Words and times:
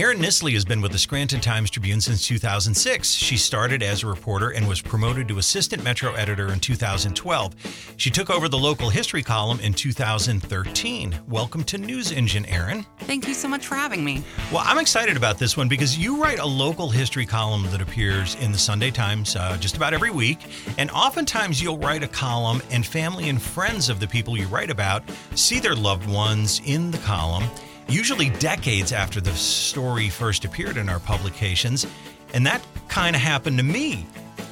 Erin 0.00 0.18
Nissley 0.18 0.54
has 0.54 0.64
been 0.64 0.80
with 0.80 0.92
the 0.92 0.98
Scranton 0.98 1.42
Times 1.42 1.68
Tribune 1.68 2.00
since 2.00 2.26
2006. 2.26 3.12
She 3.12 3.36
started 3.36 3.82
as 3.82 4.02
a 4.02 4.06
reporter 4.06 4.48
and 4.48 4.66
was 4.66 4.80
promoted 4.80 5.28
to 5.28 5.36
assistant 5.36 5.84
Metro 5.84 6.14
editor 6.14 6.54
in 6.54 6.58
2012. 6.58 7.94
She 7.98 8.08
took 8.08 8.30
over 8.30 8.48
the 8.48 8.56
local 8.56 8.88
history 8.88 9.22
column 9.22 9.60
in 9.60 9.74
2013. 9.74 11.20
Welcome 11.28 11.64
to 11.64 11.76
News 11.76 12.12
Engine, 12.12 12.46
Erin. 12.46 12.86
Thank 13.00 13.28
you 13.28 13.34
so 13.34 13.46
much 13.46 13.66
for 13.66 13.74
having 13.74 14.02
me. 14.02 14.24
Well, 14.50 14.62
I'm 14.64 14.78
excited 14.78 15.18
about 15.18 15.38
this 15.38 15.54
one 15.54 15.68
because 15.68 15.98
you 15.98 16.16
write 16.16 16.38
a 16.38 16.46
local 16.46 16.88
history 16.88 17.26
column 17.26 17.64
that 17.64 17.82
appears 17.82 18.36
in 18.36 18.52
the 18.52 18.58
Sunday 18.58 18.90
Times 18.90 19.36
uh, 19.36 19.58
just 19.58 19.76
about 19.76 19.92
every 19.92 20.10
week. 20.10 20.38
And 20.78 20.90
oftentimes 20.92 21.62
you'll 21.62 21.76
write 21.76 22.02
a 22.02 22.08
column, 22.08 22.62
and 22.70 22.86
family 22.86 23.28
and 23.28 23.42
friends 23.42 23.90
of 23.90 24.00
the 24.00 24.06
people 24.06 24.34
you 24.34 24.46
write 24.46 24.70
about 24.70 25.02
see 25.34 25.60
their 25.60 25.76
loved 25.76 26.08
ones 26.08 26.62
in 26.64 26.90
the 26.90 26.98
column 26.98 27.44
usually 27.90 28.30
decades 28.30 28.92
after 28.92 29.20
the 29.20 29.32
story 29.32 30.08
first 30.08 30.44
appeared 30.44 30.76
in 30.76 30.88
our 30.88 31.00
publications. 31.00 31.86
And 32.32 32.46
that 32.46 32.64
kind 32.88 33.16
of 33.16 33.22
happened 33.22 33.58
to 33.58 33.64
me. 33.64 34.06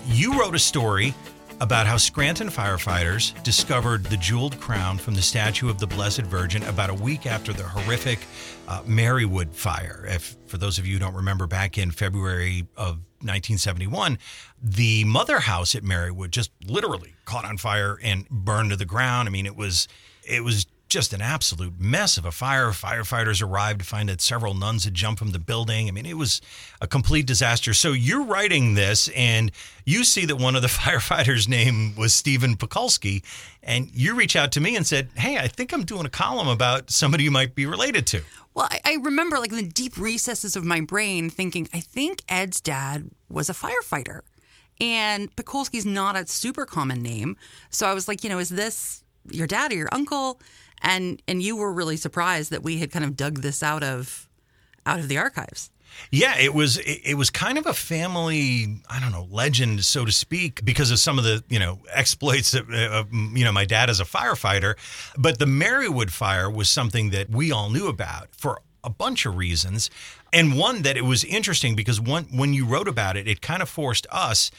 You 0.07 0.39
wrote 0.39 0.55
a 0.55 0.59
story 0.59 1.15
about 1.61 1.87
how 1.87 1.97
Scranton 1.97 2.49
firefighters 2.49 3.41
discovered 3.43 4.05
the 4.05 4.17
jeweled 4.17 4.59
crown 4.61 4.97
from 4.97 5.15
the 5.15 5.23
statue 5.23 5.69
of 5.69 5.79
the 5.79 5.87
Blessed 5.87 6.23
Virgin 6.23 6.63
about 6.65 6.91
a 6.91 6.95
week 6.95 7.27
after 7.27 7.53
the 7.53 7.65
horrific 7.65 8.21
uh, 8.69 8.83
Marywood 8.83 9.53
fire. 9.53 10.05
If 10.09 10.37
for 10.47 10.57
those 10.57 10.79
of 10.79 10.87
you 10.87 10.95
who 10.95 11.01
don't 11.01 11.15
remember, 11.15 11.47
back 11.47 11.79
in 11.79 11.91
February 11.91 12.67
of 12.77 12.99
1971, 13.21 14.19
the 14.63 15.05
mother 15.05 15.41
house 15.41 15.75
at 15.75 15.83
Marywood 15.83 16.31
just 16.31 16.53
literally 16.67 17.15
caught 17.25 17.45
on 17.45 17.59
fire 17.59 17.99
and 18.03 18.29
burned 18.29 18.71
to 18.71 18.77
the 18.77 18.85
ground. 18.85 19.29
I 19.29 19.33
mean, 19.33 19.47
it 19.47 19.57
was 19.57 19.89
it 20.23 20.45
was 20.45 20.67
just 20.89 21.13
an 21.13 21.21
absolute 21.21 21.79
mess 21.79 22.17
of 22.17 22.25
a 22.25 22.33
fire. 22.33 22.71
Firefighters 22.71 23.43
arrived 23.43 23.81
to 23.81 23.87
find 23.87 24.09
that 24.09 24.21
several 24.21 24.55
nuns 24.55 24.85
had 24.85 24.95
jumped 24.95 25.19
from 25.19 25.33
the 25.33 25.39
building. 25.39 25.89
I 25.89 25.91
mean, 25.91 26.07
it 26.07 26.17
was 26.17 26.41
a 26.81 26.87
complete 26.87 27.27
disaster. 27.27 27.75
So 27.75 27.93
you're 27.93 28.25
writing 28.25 28.75
this, 28.75 29.09
and 29.09 29.53
you 29.85 30.05
see 30.05 30.25
that 30.27 30.37
one 30.37 30.57
of 30.57 30.63
the 30.63 30.69
firefighters' 30.83 31.49
name 31.49 31.95
was 31.97 32.15
Stephen 32.15 32.57
Pekulski, 32.57 33.23
and 33.63 33.91
you 33.93 34.15
reach 34.15 34.37
out 34.37 34.53
to 34.53 34.61
me 34.61 34.77
and 34.77 34.87
said, 34.87 35.11
"Hey, 35.17 35.39
I 35.39 35.49
think 35.49 35.73
I'm 35.73 35.85
doing 35.85 36.07
a 36.07 36.11
column 36.11 36.49
about 36.49 36.91
somebody 36.91 37.25
you 37.25 37.31
might 37.31 37.55
be 37.55 37.67
related 37.67 38.07
to." 38.09 38.23
Well, 38.55 38.69
I, 38.71 38.81
I 38.85 38.95
remember, 39.03 39.39
like 39.39 39.51
in 39.51 39.57
the 39.57 39.63
deep 39.63 39.97
recesses 39.97 40.57
of 40.57 40.65
my 40.65 40.81
brain, 40.81 41.31
thinking, 41.31 41.69
"I 41.73 41.81
think 41.81 42.23
Ed's 42.29 42.61
dad 42.61 43.11
was 43.29 43.51
a 43.51 43.55
firefighter." 43.55 44.23
And 44.81 45.35
Pekulski's 45.35 45.85
not 45.85 46.17
a 46.17 46.25
super 46.27 46.65
common 46.65 47.03
name. 47.03 47.37
So 47.69 47.89
I 47.89 47.95
was 47.95 48.07
like, 48.07 48.23
you 48.23 48.31
know, 48.31 48.39
is 48.39 48.49
this 48.49 49.03
your 49.29 49.47
dad 49.47 49.73
or 49.73 49.75
your 49.75 49.89
uncle? 49.93 50.41
And 50.83 51.23
and 51.29 51.43
you 51.43 51.57
were 51.57 51.73
really 51.73 51.97
surprised 51.97 52.51
that 52.51 52.63
we 52.63 52.79
had 52.79 52.91
kind 52.91 53.05
of 53.05 53.17
dug 53.17 53.43
this 53.43 53.63
out 53.63 53.83
of 53.83 54.29
out 54.87 54.99
of 54.99 55.09
the 55.09 55.19
archives. 55.19 55.71
Yeah, 56.11 56.39
it 56.39 56.55
was 56.55 56.79
it, 56.79 57.17
was 57.17 57.31
kind 57.31 57.59
of 57.59 57.67
a 57.67 57.75
family, 57.75 58.81
I 58.89 59.01
don't 59.01 59.11
know, 59.11 59.27
legend 59.31 59.85
so 59.85 60.05
to 60.05 60.13
speak 60.13 60.65
because 60.65 60.91
of 60.91 60.99
some 60.99 61.19
of 61.19 61.25
the, 61.25 61.43
you 61.49 61.59
know, 61.59 61.81
exploits 61.93 62.55
of, 62.55 62.71
uh, 62.71 62.89
of 62.91 63.13
you 63.13 63.45
know, 63.45 63.53
my 63.53 63.65
dad 63.65 63.91
as 63.91 63.99
a 63.99 64.05
firefighter, 64.05 64.75
but 65.17 65.39
the 65.39 65.47
Marywood 65.47 66.11
fire 66.11 66.49
was 66.49 66.69
something 66.69 67.11
that 67.11 67.31
we 67.31 67.51
all 67.51 67.71
knew 67.71 67.89
about 67.89 68.29
for 68.33 68.61
a 68.85 68.91
bunch 68.91 69.27
of 69.27 69.37
reasons. 69.37 69.91
And 70.33 70.57
one 70.57 70.83
that 70.83 70.97
it 70.97 71.05
was 71.05 71.25
interesting 71.25 71.75
because 71.75 72.01
one 72.01 72.25
when 72.25 72.53
you 72.55 72.65
wrote 72.65 72.89
about 72.89 73.17
it, 73.17 73.27
it 73.27 73.41
kind 73.41 73.63
of 73.63 73.69
forced 73.69 74.07
us 74.11 74.51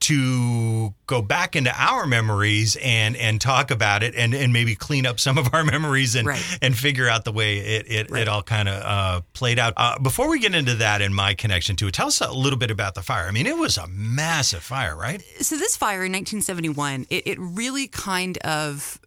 to 0.00 0.94
go 1.06 1.20
back 1.20 1.56
into 1.56 1.72
our 1.76 2.06
memories 2.06 2.76
and 2.82 3.16
and 3.16 3.40
talk 3.40 3.70
about 3.70 4.02
it 4.02 4.14
and 4.14 4.32
and 4.32 4.52
maybe 4.52 4.74
clean 4.74 5.06
up 5.06 5.18
some 5.18 5.36
of 5.36 5.52
our 5.52 5.64
memories 5.64 6.14
and 6.14 6.26
right. 6.26 6.58
and 6.62 6.76
figure 6.76 7.08
out 7.08 7.24
the 7.24 7.32
way 7.32 7.58
it 7.58 7.90
it, 7.90 8.10
right. 8.10 8.22
it 8.22 8.28
all 8.28 8.42
kind 8.42 8.68
of 8.68 8.82
uh, 8.82 9.20
played 9.32 9.58
out. 9.58 9.74
Uh, 9.76 9.98
before 9.98 10.28
we 10.28 10.38
get 10.38 10.54
into 10.54 10.74
that 10.76 11.02
and 11.02 11.14
my 11.14 11.34
connection 11.34 11.74
to 11.76 11.88
it, 11.88 11.94
tell 11.94 12.06
us 12.06 12.20
a 12.20 12.32
little 12.32 12.58
bit 12.58 12.70
about 12.70 12.94
the 12.94 13.02
fire. 13.02 13.26
I 13.26 13.32
mean, 13.32 13.46
it 13.46 13.56
was 13.56 13.76
a 13.76 13.88
massive 13.88 14.62
fire, 14.62 14.96
right? 14.96 15.22
So 15.40 15.56
this 15.56 15.76
fire 15.76 16.04
in 16.04 16.12
1971, 16.12 17.06
it, 17.10 17.26
it 17.26 17.38
really 17.40 17.88
kind 17.88 18.38
of 18.38 19.00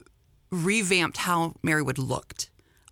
revamped 0.51 1.17
how 1.17 1.55
Marywood 1.63 1.97
looked. 1.97 2.49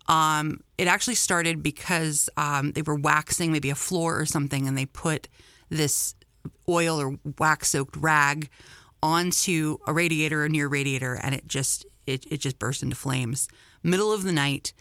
Um, 0.08 0.60
it 0.78 0.88
actually 0.88 1.14
started 1.14 1.62
because 1.62 2.28
um, 2.36 2.72
they 2.72 2.82
were 2.82 2.96
waxing 2.96 3.52
maybe 3.52 3.70
a 3.70 3.74
floor 3.74 4.18
or 4.18 4.26
something, 4.26 4.66
and 4.66 4.76
they 4.76 4.86
put 4.86 5.28
this 5.68 6.14
oil 6.68 7.00
or 7.00 7.18
wax 7.38 7.70
soaked 7.70 7.96
rag 7.96 8.48
onto 9.02 9.78
a 9.86 9.92
radiator 9.92 10.44
or 10.44 10.48
near 10.48 10.68
radiator 10.68 11.14
and 11.14 11.34
it 11.34 11.46
just 11.46 11.86
it, 12.06 12.26
it 12.30 12.38
just 12.38 12.58
burst 12.58 12.82
into 12.82 12.96
flames. 12.96 13.48
Middle 13.82 14.12
of 14.12 14.24
the 14.24 14.32
night 14.32 14.72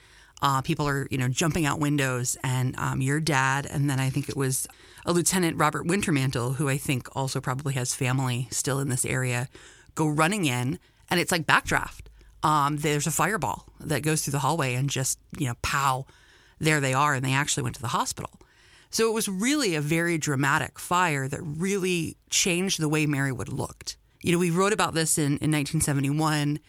uh, 0.42 0.62
people 0.62 0.88
are 0.88 1.08
you 1.12 1.18
know 1.18 1.28
jumping 1.28 1.66
out 1.66 1.80
windows 1.80 2.38
and 2.44 2.78
um, 2.78 3.02
your 3.02 3.20
dad 3.20 3.66
and 3.70 3.90
then 3.90 4.00
i 4.00 4.10
think 4.10 4.30
it 4.30 4.38
was 4.38 4.70
a 5.06 5.12
lieutenant 5.12 5.58
robert 5.58 5.86
wintermantle 5.86 6.56
who 6.56 6.70
i 6.70 6.78
think 6.78 7.14
also 7.14 7.42
probably 7.42 7.74
has 7.74 7.94
family 7.94 8.48
still 8.50 8.80
in 8.80 8.88
this 8.88 9.04
area 9.04 9.50
go 9.96 10.08
running 10.08 10.46
in 10.46 10.80
and 11.10 11.20
it's 11.20 11.32
like 11.32 11.46
backdraft. 11.46 12.04
Um, 12.42 12.78
there's 12.78 13.08
a 13.08 13.12
fireball 13.12 13.66
that 13.82 14.02
goes 14.02 14.22
through 14.22 14.32
the 14.32 14.40
hallway 14.40 14.76
and 14.76 14.90
just 14.90 15.20
you 15.38 15.48
know 15.48 15.56
pow 15.62 16.06
there 16.60 16.80
they 16.80 16.94
are 16.94 17.14
and 17.16 17.26
they 17.26 17.34
actually 17.34 17.64
went 17.64 17.76
to 17.76 17.82
the 17.82 17.90
hospital 17.90 18.32
so 18.90 19.08
it 19.08 19.14
was 19.14 19.30
really 19.30 19.76
a 19.76 19.82
very 19.82 20.18
dramatic 20.18 20.80
fire 20.80 21.28
that 21.28 21.42
really 21.42 22.18
changed 22.30 22.80
the 22.80 22.90
way 22.90 23.06
Marywood 23.06 23.52
looked. 23.52 23.98
You 24.22 24.32
know, 24.32 24.40
we 24.40 24.52
wrote 24.52 24.74
about 24.74 24.94
this 24.94 25.18
in, 25.18 25.38
in 25.38 25.52
1971. 25.52 26.60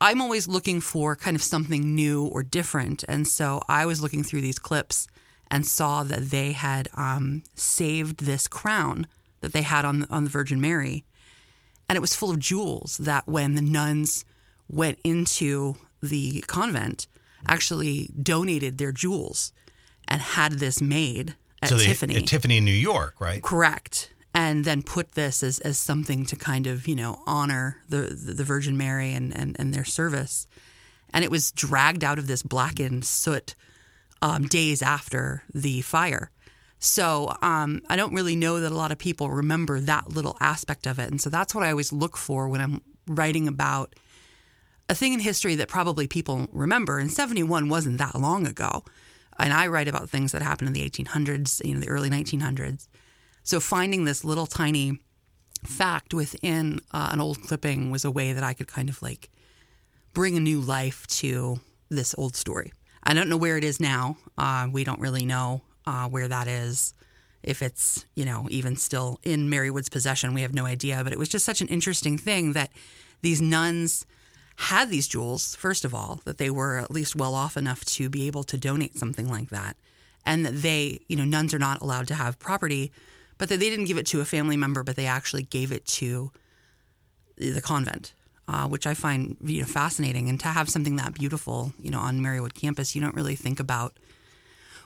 I'm 0.00 0.20
always 0.20 0.48
looking 0.48 0.80
for 0.80 1.16
kind 1.16 1.34
of 1.34 1.42
something 1.42 1.94
new 1.94 2.26
or 2.26 2.42
different. 2.42 3.04
And 3.08 3.26
so 3.26 3.62
I 3.68 3.86
was 3.86 4.02
looking 4.02 4.22
through 4.22 4.42
these 4.42 4.58
clips 4.58 5.06
and 5.50 5.66
saw 5.66 6.02
that 6.04 6.30
they 6.30 6.52
had 6.52 6.88
um, 6.94 7.42
saved 7.54 8.24
this 8.24 8.48
crown 8.48 9.06
that 9.40 9.52
they 9.52 9.62
had 9.62 9.84
on, 9.84 10.06
on 10.10 10.24
the 10.24 10.30
Virgin 10.30 10.60
Mary. 10.60 11.04
And 11.88 11.96
it 11.96 12.00
was 12.00 12.14
full 12.14 12.30
of 12.30 12.38
jewels 12.38 12.98
that 12.98 13.26
when 13.26 13.54
the 13.54 13.62
nuns 13.62 14.24
went 14.68 14.98
into 15.04 15.76
the 16.02 16.42
convent, 16.46 17.06
actually 17.46 18.10
donated 18.20 18.78
their 18.78 18.92
jewels 18.92 19.52
and 20.06 20.20
had 20.20 20.52
this 20.54 20.80
made 20.80 21.34
at 21.62 21.68
so 21.68 21.76
they, 21.76 21.86
Tiffany. 21.86 22.16
At 22.16 22.26
Tiffany 22.26 22.58
in 22.58 22.64
New 22.64 22.72
York, 22.72 23.20
right? 23.20 23.42
Correct. 23.42 24.12
And 24.34 24.64
then 24.64 24.82
put 24.82 25.12
this 25.12 25.42
as, 25.42 25.60
as 25.60 25.78
something 25.78 26.26
to 26.26 26.36
kind 26.36 26.66
of, 26.66 26.88
you 26.88 26.96
know, 26.96 27.22
honor 27.26 27.82
the, 27.88 28.00
the 28.00 28.44
Virgin 28.44 28.76
Mary 28.76 29.12
and, 29.12 29.34
and, 29.36 29.56
and 29.58 29.72
their 29.72 29.84
service. 29.84 30.46
And 31.12 31.24
it 31.24 31.30
was 31.30 31.52
dragged 31.52 32.02
out 32.02 32.18
of 32.18 32.26
this 32.26 32.42
blackened 32.42 33.04
soot 33.04 33.54
um, 34.22 34.44
days 34.44 34.82
after 34.82 35.42
the 35.54 35.82
fire. 35.82 36.30
So 36.78 37.36
um, 37.42 37.82
I 37.88 37.96
don't 37.96 38.14
really 38.14 38.34
know 38.34 38.58
that 38.60 38.72
a 38.72 38.74
lot 38.74 38.90
of 38.90 38.98
people 38.98 39.30
remember 39.30 39.78
that 39.80 40.10
little 40.10 40.36
aspect 40.40 40.86
of 40.86 40.98
it. 40.98 41.10
And 41.10 41.20
so 41.20 41.30
that's 41.30 41.54
what 41.54 41.62
I 41.62 41.70
always 41.70 41.92
look 41.92 42.16
for 42.16 42.48
when 42.48 42.60
I'm 42.60 42.80
writing 43.06 43.46
about 43.46 43.94
a 44.88 44.94
thing 44.94 45.12
in 45.12 45.20
history 45.20 45.54
that 45.56 45.68
probably 45.68 46.06
people 46.06 46.48
remember. 46.52 46.98
And 46.98 47.10
71 47.10 47.68
wasn't 47.68 47.98
that 47.98 48.18
long 48.18 48.46
ago 48.46 48.82
and 49.42 49.52
I 49.52 49.66
write 49.66 49.88
about 49.88 50.08
things 50.08 50.32
that 50.32 50.42
happened 50.42 50.68
in 50.68 50.72
the 50.72 50.88
1800s, 50.88 51.64
you 51.64 51.74
know, 51.74 51.80
the 51.80 51.88
early 51.88 52.08
1900s. 52.08 52.86
So 53.42 53.58
finding 53.58 54.04
this 54.04 54.24
little 54.24 54.46
tiny 54.46 55.00
fact 55.64 56.14
within 56.14 56.80
uh, 56.92 57.10
an 57.12 57.20
old 57.20 57.42
clipping 57.42 57.90
was 57.90 58.04
a 58.04 58.10
way 58.10 58.32
that 58.32 58.44
I 58.44 58.54
could 58.54 58.68
kind 58.68 58.88
of 58.88 59.02
like 59.02 59.30
bring 60.12 60.36
a 60.36 60.40
new 60.40 60.60
life 60.60 61.06
to 61.08 61.60
this 61.88 62.14
old 62.16 62.36
story. 62.36 62.72
I 63.02 63.14
don't 63.14 63.28
know 63.28 63.36
where 63.36 63.56
it 63.56 63.64
is 63.64 63.80
now. 63.80 64.16
Uh, 64.38 64.68
we 64.70 64.84
don't 64.84 65.00
really 65.00 65.26
know 65.26 65.62
uh, 65.86 66.08
where 66.08 66.28
that 66.28 66.46
is. 66.46 66.94
If 67.42 67.62
it's, 67.62 68.06
you 68.14 68.24
know, 68.24 68.46
even 68.48 68.76
still 68.76 69.18
in 69.24 69.50
Marywood's 69.50 69.88
possession, 69.88 70.34
we 70.34 70.42
have 70.42 70.54
no 70.54 70.66
idea. 70.66 71.02
But 71.02 71.12
it 71.12 71.18
was 71.18 71.28
just 71.28 71.44
such 71.44 71.60
an 71.60 71.66
interesting 71.66 72.16
thing 72.16 72.52
that 72.52 72.70
these 73.22 73.42
nuns 73.42 74.06
had 74.56 74.90
these 74.90 75.08
jewels, 75.08 75.56
first 75.56 75.84
of 75.84 75.94
all, 75.94 76.20
that 76.24 76.38
they 76.38 76.50
were 76.50 76.78
at 76.78 76.90
least 76.90 77.16
well 77.16 77.34
off 77.34 77.56
enough 77.56 77.84
to 77.84 78.08
be 78.08 78.26
able 78.26 78.44
to 78.44 78.56
donate 78.56 78.96
something 78.96 79.28
like 79.28 79.50
that. 79.50 79.76
And 80.24 80.46
that 80.46 80.62
they, 80.62 81.00
you 81.08 81.16
know, 81.16 81.24
nuns 81.24 81.52
are 81.52 81.58
not 81.58 81.80
allowed 81.80 82.06
to 82.08 82.14
have 82.14 82.38
property, 82.38 82.92
but 83.38 83.48
that 83.48 83.58
they 83.58 83.70
didn't 83.70 83.86
give 83.86 83.98
it 83.98 84.06
to 84.06 84.20
a 84.20 84.24
family 84.24 84.56
member, 84.56 84.82
but 84.84 84.96
they 84.96 85.06
actually 85.06 85.42
gave 85.42 85.72
it 85.72 85.84
to 85.86 86.30
the 87.36 87.60
convent, 87.60 88.14
uh, 88.46 88.68
which 88.68 88.86
I 88.86 88.94
find 88.94 89.36
you 89.42 89.60
know 89.60 89.66
fascinating. 89.66 90.28
And 90.28 90.38
to 90.40 90.48
have 90.48 90.68
something 90.68 90.96
that 90.96 91.14
beautiful, 91.14 91.72
you 91.80 91.90
know, 91.90 91.98
on 91.98 92.20
Marywood 92.20 92.54
campus, 92.54 92.94
you 92.94 93.00
don't 93.00 93.14
really 93.14 93.34
think 93.34 93.58
about 93.58 93.98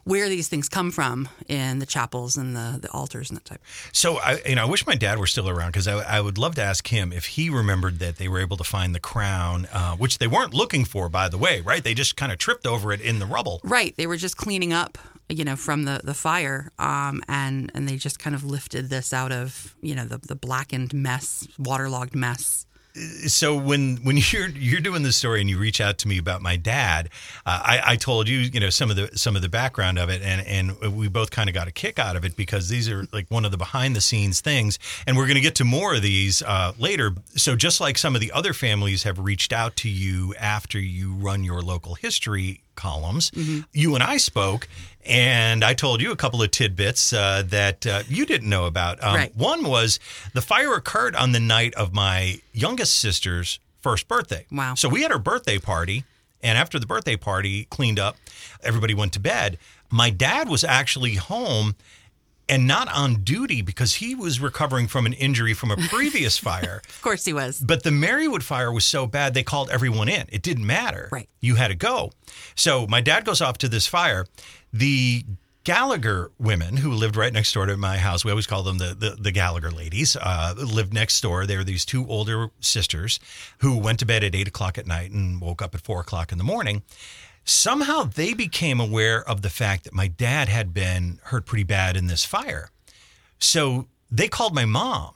where 0.07 0.29
these 0.29 0.47
things 0.47 0.69
come 0.69 0.93
from 0.93 1.29
in 1.49 1.81
the 1.81 1.85
chapels 1.85 2.37
and 2.37 2.55
the, 2.55 2.79
the 2.81 2.89
altars 2.93 3.29
and 3.29 3.37
that 3.37 3.45
type. 3.45 3.61
So 3.91 4.19
I, 4.19 4.41
you 4.47 4.55
know, 4.55 4.63
I 4.63 4.71
wish 4.71 4.87
my 4.87 4.95
dad 4.95 5.19
were 5.19 5.27
still 5.27 5.49
around 5.49 5.73
because 5.73 5.89
I, 5.89 5.99
I, 5.99 6.21
would 6.21 6.39
love 6.39 6.55
to 6.55 6.63
ask 6.63 6.87
him 6.87 7.13
if 7.13 7.27
he 7.27 7.51
remembered 7.51 7.99
that 7.99 8.17
they 8.17 8.29
were 8.29 8.39
able 8.39 8.57
to 8.59 8.65
find 8.65 8.95
the 8.95 9.01
crown, 9.01 9.67
uh, 9.73 9.97
which 9.97 10.19
they 10.19 10.29
weren't 10.29 10.55
looking 10.55 10.85
for, 10.85 11.09
by 11.09 11.29
the 11.29 11.37
way, 11.37 11.61
right? 11.61 11.83
They 11.83 11.93
just 11.93 12.17
kind 12.17 12.31
of 12.31 12.39
tripped 12.39 12.69
over 12.69 12.93
it 12.93 13.01
in 13.01 13.19
the 13.19 13.27
rubble. 13.27 13.61
Right. 13.65 13.97
They 13.97 14.07
were 14.07 14.17
just 14.17 14.37
cleaning 14.37 14.73
up, 14.73 14.97
you 15.29 15.45
know, 15.45 15.57
from 15.57 15.87
the 15.87 16.01
the 16.05 16.15
fire, 16.15 16.71
um, 16.79 17.21
and 17.27 17.73
and 17.75 17.89
they 17.89 17.97
just 17.97 18.21
kind 18.21 18.37
of 18.37 18.45
lifted 18.45 18.91
this 18.91 19.13
out 19.13 19.33
of 19.33 19.75
you 19.83 19.97
know 19.97 20.05
the 20.05 20.19
the 20.19 20.37
blackened 20.37 20.95
mess, 20.95 21.49
waterlogged 21.59 22.15
mess 22.15 22.67
so 23.27 23.57
when 23.57 23.97
when 23.99 24.17
you're 24.33 24.49
you're 24.49 24.81
doing 24.81 25.03
this 25.03 25.17
story 25.17 25.41
and 25.41 25.51
you 25.51 25.59
reach 25.59 25.81
out 25.81 25.99
to 25.99 26.09
me 26.09 26.19
about 26.19 26.43
my 26.43 26.57
dad, 26.57 27.11
uh, 27.45 27.61
I, 27.63 27.81
I 27.85 27.97
told 27.97 28.29
you 28.29 28.39
you 28.39 28.61
know 28.61 28.71
some 28.71 28.91
of 28.91 28.97
the 28.97 29.11
some 29.17 29.37
of 29.37 29.43
the 29.43 29.49
background 29.49 29.99
of 29.99 30.09
it, 30.09 30.23
and 30.23 30.47
and 30.47 30.97
we 30.97 31.09
both 31.09 31.31
kind 31.31 31.49
of 31.49 31.55
got 31.55 31.69
a 31.69 31.73
kick 31.73 31.99
out 31.99 32.17
of 32.17 32.25
it 32.25 32.37
because 32.37 32.69
these 32.69 32.89
are 32.89 33.07
like 33.13 33.27
one 33.31 33.45
of 33.45 33.51
the 33.51 33.59
behind 33.59 33.97
the 33.97 34.01
scenes 34.01 34.41
things, 34.41 34.79
and 35.07 35.17
we're 35.17 35.27
going 35.27 35.37
to 35.37 35.41
get 35.41 35.55
to 35.57 35.65
more 35.65 35.95
of 35.95 36.03
these 36.03 36.43
uh, 36.43 36.73
later. 36.79 37.15
So 37.37 37.57
just 37.57 37.81
like 37.81 37.99
some 37.99 38.15
of 38.15 38.21
the 38.21 38.33
other 38.33 38.53
families 38.53 39.03
have 39.05 39.19
reached 39.19 39.53
out 39.53 39.77
to 39.77 39.89
you 39.89 40.35
after 40.37 40.79
you 40.79 41.15
run 41.15 41.45
your 41.45 41.63
local 41.63 41.95
history 41.95 42.63
columns, 42.77 43.31
mm-hmm. 43.31 43.61
you 43.73 43.95
and 43.95 44.05
I 44.05 44.19
spoke, 44.19 44.69
and 45.05 45.65
I 45.65 45.75
told 45.75 46.01
you 46.01 46.13
a 46.13 46.17
couple 46.17 46.43
of 46.43 46.51
tidbits 46.51 47.13
uh, 47.13 47.43
that 47.47 47.87
uh, 47.87 48.03
you 48.09 48.27
didn't 48.27 48.49
know 48.49 48.67
about. 48.67 49.03
Um, 49.03 49.15
right. 49.15 49.37
One 49.37 49.65
was 49.65 49.99
the 50.35 50.43
fire 50.43 50.75
occurred 50.75 51.17
on 51.17 51.33
the 51.33 51.41
night 51.41 51.75
of 51.75 51.93
my 51.93 52.41
youngest 52.53 52.99
sister's 52.99 53.59
first 53.81 54.09
birthday. 54.09 54.47
Wow. 54.51 54.75
So 54.75 54.89
we 54.89 55.03
had 55.03 55.13
our 55.13 55.19
birthday 55.19 55.59
party, 55.59 56.05
and 56.43 56.59
after 56.59 56.79
the 56.79 56.87
birthday 56.87 57.17
party 57.17 57.65
cleaned 57.65 57.99
up, 57.99 58.17
everybody 58.63 58.95
went 58.95 59.13
to 59.15 59.21
bed. 59.21 59.59
My 59.91 60.11
dad 60.11 60.49
was 60.49 60.65
actually 60.65 61.15
home 61.15 61.77
and 62.49 62.67
not 62.67 62.89
on 62.93 63.23
duty 63.23 63.63
because 63.63 63.95
he 63.95 64.15
was 64.15 64.41
recovering 64.41 64.87
from 64.87 65.07
an 65.07 65.13
injury 65.13 65.55
from 65.55 65.71
a 65.71 65.77
previous 65.77 66.39
fire. 66.49 66.83
of 66.89 67.03
course 67.03 67.25
he 67.25 67.33
was. 67.33 67.61
But 67.61 67.83
the 67.83 67.91
Marywood 67.91 68.43
fire 68.43 68.73
was 68.73 68.85
so 68.85 69.07
bad 69.07 69.35
they 69.35 69.43
called 69.43 69.71
everyone 69.71 70.09
in. 70.09 70.27
It 70.31 70.43
didn't 70.43 70.67
matter. 70.67 71.09
Right. 71.11 71.29
You 71.41 71.57
had 71.57 71.69
to 71.69 71.75
go. 71.75 72.13
So 72.55 72.87
my 72.87 73.01
dad 73.01 73.25
goes 73.25 73.41
off 73.41 73.59
to 73.59 73.69
this 73.69 73.87
fire. 73.87 74.27
The 74.73 75.25
Gallagher 75.65 76.31
women 76.39 76.77
who 76.77 76.93
lived 76.93 77.17
right 77.17 77.33
next 77.33 77.53
door 77.53 77.67
to 77.67 77.77
my 77.77 77.99
house, 77.99 78.25
we 78.25 78.31
always 78.31 78.47
call 78.47 78.63
them 78.63 78.79
the 78.79 78.95
the, 78.95 79.17
the 79.19 79.33
Gallagher 79.33 79.73
ladies, 79.73 80.15
uh, 80.15 80.55
lived 80.57 80.95
next 80.95 81.21
door. 81.21 81.45
They 81.45 81.57
were 81.57 81.65
these 81.65 81.85
two 81.85 82.07
older 82.07 82.51
sisters 82.61 83.19
who 83.59 83.77
went 83.77 83.99
to 83.99 84.07
bed 84.07 84.23
at 84.23 84.37
eight 84.37 84.47
o'clock 84.47 84.79
at 84.79 84.87
night 84.87 85.11
and 85.11 85.41
woke 85.41 85.61
up 85.63 85.75
at 85.75 85.81
four 85.81 86.01
o'clock 86.01 86.31
in 86.31 86.39
the 86.39 86.45
morning 86.45 86.83
somehow 87.47 88.03
they 88.03 88.35
became 88.35 88.79
aware 88.81 89.27
of 89.27 89.41
the 89.41 89.49
fact 89.51 89.85
that 89.85 89.95
my 89.95 90.09
dad 90.09 90.49
had 90.49 90.75
been 90.75 91.21
hurt 91.25 91.47
pretty 91.47 91.65
bad 91.65 91.97
in 91.97 92.07
this 92.09 92.25
fire. 92.25 92.71
So 93.39 93.87
they 94.11 94.29
called 94.29 94.55
my 94.55 94.65
mom. 94.67 95.15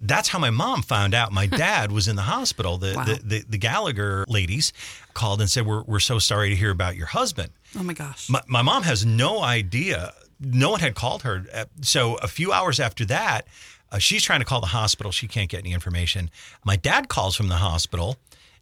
That's 0.00 0.28
how 0.28 0.38
my 0.38 0.50
mom 0.50 0.82
found 0.82 1.14
out 1.14 1.32
my 1.32 1.46
dad 1.66 1.90
was 1.90 2.06
in 2.08 2.16
the 2.16 2.22
hospital. 2.22 2.76
The, 2.76 2.94
Wow. 2.96 3.04
the, 3.04 3.14
the, 3.24 3.44
the 3.48 3.58
Gallagher 3.58 4.24
ladies 4.28 4.72
called 5.14 5.40
and 5.40 5.48
said, 5.50 5.64
we're, 5.66 5.82
we're 5.84 6.00
so 6.00 6.18
sorry 6.18 6.50
to 6.50 6.56
hear 6.56 6.70
about 6.70 6.96
your 6.96 7.06
husband. 7.06 7.50
Oh 7.78 7.82
my 7.82 7.94
gosh. 7.94 8.28
My, 8.28 8.42
my 8.46 8.62
mom 8.62 8.82
has 8.82 9.06
no 9.06 9.42
idea. 9.42 10.12
No 10.38 10.70
one 10.70 10.80
had 10.80 10.94
called 10.94 11.22
her. 11.22 11.44
Uh, 11.52 11.64
So 11.80 12.16
a 12.16 12.28
few 12.28 12.52
hours 12.52 12.78
after 12.78 13.04
that, 13.06 13.46
uh, 13.90 13.98
she's 13.98 14.22
trying 14.22 14.40
to 14.40 14.44
call 14.44 14.60
the 14.60 14.66
hospital. 14.68 15.12
She 15.12 15.28
can't 15.28 15.48
get 15.48 15.60
any 15.60 15.72
information. 15.72 16.30
My 16.64 16.76
dad 16.76 17.08
calls 17.08 17.36
from 17.36 17.48
the 17.48 17.56
hospital 17.56 18.16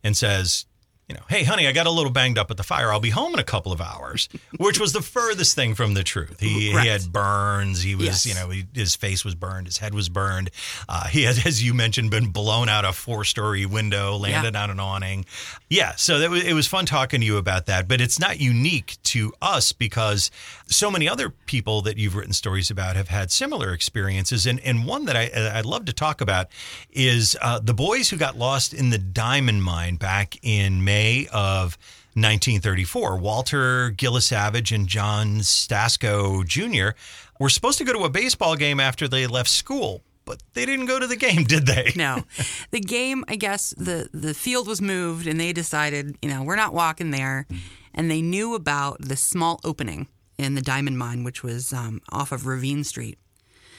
and 0.04 0.16
says, 0.16 0.66
you 1.08 1.14
know, 1.14 1.20
hey, 1.28 1.44
honey, 1.44 1.66
I 1.68 1.72
got 1.72 1.86
a 1.86 1.90
little 1.90 2.10
banged 2.10 2.38
up 2.38 2.50
at 2.50 2.56
the 2.56 2.62
fire. 2.62 2.90
I'll 2.90 2.98
be 2.98 3.10
home 3.10 3.34
in 3.34 3.38
a 3.38 3.44
couple 3.44 3.72
of 3.72 3.80
hours, 3.82 4.28
which 4.56 4.80
was 4.80 4.94
the 4.94 5.02
furthest 5.02 5.54
thing 5.54 5.74
from 5.74 5.92
the 5.92 6.02
truth. 6.02 6.40
He, 6.40 6.70
he 6.72 6.86
had 6.88 7.12
burns. 7.12 7.82
He 7.82 7.94
was, 7.94 8.06
Yes. 8.06 8.26
you 8.26 8.34
know, 8.34 8.48
he, 8.48 8.64
his 8.72 8.96
face 8.96 9.22
was 9.22 9.34
burned. 9.34 9.66
His 9.66 9.76
head 9.76 9.92
was 9.92 10.08
burned. 10.08 10.50
Uh, 10.88 11.06
he 11.08 11.24
had, 11.24 11.36
as 11.46 11.62
you 11.62 11.74
mentioned, 11.74 12.10
been 12.10 12.28
blown 12.28 12.70
out 12.70 12.86
a 12.86 12.92
four 12.94 13.24
story 13.24 13.66
window, 13.66 14.16
landed 14.16 14.56
on 14.56 14.70
an 14.70 14.80
awning. 14.80 15.26
Yeah. 15.68 15.94
So 15.96 16.20
that 16.20 16.30
was, 16.30 16.42
it 16.42 16.54
was 16.54 16.66
fun 16.66 16.86
talking 16.86 17.20
to 17.20 17.26
you 17.26 17.36
about 17.36 17.66
that. 17.66 17.86
But 17.86 18.00
it's 18.00 18.18
not 18.18 18.40
unique 18.40 18.96
to 19.04 19.34
us 19.42 19.72
because 19.72 20.30
so 20.68 20.90
many 20.90 21.06
other 21.06 21.28
people 21.28 21.82
that 21.82 21.98
you've 21.98 22.16
written 22.16 22.32
stories 22.32 22.70
about 22.70 22.96
have 22.96 23.08
had 23.08 23.30
similar 23.30 23.74
experiences. 23.74 24.46
And, 24.46 24.58
and 24.60 24.86
one 24.86 25.04
that 25.04 25.16
I, 25.16 25.58
I'd 25.58 25.66
love 25.66 25.84
to 25.84 25.92
talk 25.92 26.22
about 26.22 26.46
is 26.92 27.36
uh, 27.42 27.58
the 27.58 27.74
boys 27.74 28.08
who 28.08 28.16
got 28.16 28.38
lost 28.38 28.72
in 28.72 28.88
the 28.88 28.96
diamond 28.98 29.62
mine 29.62 29.96
back 29.96 30.38
in 30.42 30.82
May 30.82 30.93
of 31.32 31.76
1934. 32.14 33.16
Walter 33.18 33.90
Gillis 33.90 34.26
Savage 34.26 34.72
and 34.72 34.86
John 34.86 35.38
Stasco 35.40 36.46
Jr. 36.46 36.96
were 37.40 37.48
supposed 37.48 37.78
to 37.78 37.84
go 37.84 37.92
to 37.92 38.04
a 38.04 38.10
baseball 38.10 38.54
game 38.56 38.78
after 38.78 39.08
they 39.08 39.26
left 39.26 39.48
school, 39.48 40.02
but 40.24 40.42
they 40.54 40.64
didn't 40.64 40.86
go 40.86 40.98
to 41.00 41.06
the 41.06 41.16
game, 41.16 41.44
did 41.54 41.66
they? 41.66 41.92
no. 41.96 42.22
The 42.70 42.80
game, 42.80 43.24
I 43.28 43.36
guess, 43.36 43.74
the, 43.76 44.08
the 44.12 44.34
field 44.34 44.68
was 44.68 44.80
moved 44.80 45.26
and 45.26 45.40
they 45.40 45.52
decided, 45.52 46.16
you 46.22 46.28
know, 46.28 46.42
we're 46.42 46.56
not 46.56 46.72
walking 46.72 47.10
there. 47.10 47.46
And 47.94 48.10
they 48.10 48.22
knew 48.22 48.54
about 48.54 49.00
the 49.00 49.16
small 49.16 49.60
opening 49.64 50.08
in 50.38 50.54
the 50.54 50.62
diamond 50.62 50.98
mine, 50.98 51.24
which 51.24 51.42
was 51.42 51.72
um, 51.72 52.00
off 52.10 52.32
of 52.32 52.46
Ravine 52.46 52.84
Street. 52.84 53.18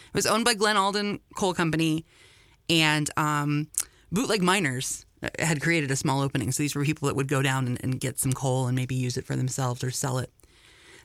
It 0.08 0.14
was 0.14 0.26
owned 0.26 0.46
by 0.46 0.54
Glen 0.54 0.78
Alden 0.78 1.20
Coal 1.36 1.54
Company, 1.54 2.06
and 2.70 3.10
um, 3.18 3.68
bootleg 4.12 4.42
miners 4.42 5.05
had 5.40 5.62
created 5.62 5.92
a 5.92 5.96
small 5.96 6.22
opening. 6.22 6.52
So 6.52 6.64
these 6.64 6.76
were 6.76 6.84
people 6.84 7.08
that 7.08 7.16
would 7.16 7.28
go 7.28 7.42
down 7.42 7.68
and, 7.68 7.84
and 7.84 8.00
get 8.00 8.20
some 8.20 8.34
coal 8.34 8.68
and 8.68 8.76
maybe 8.76 8.96
use 8.96 9.18
it 9.18 9.26
for 9.26 9.36
themselves 9.36 9.84
or 9.84 9.92
sell 9.92 10.18
it. 10.18 10.32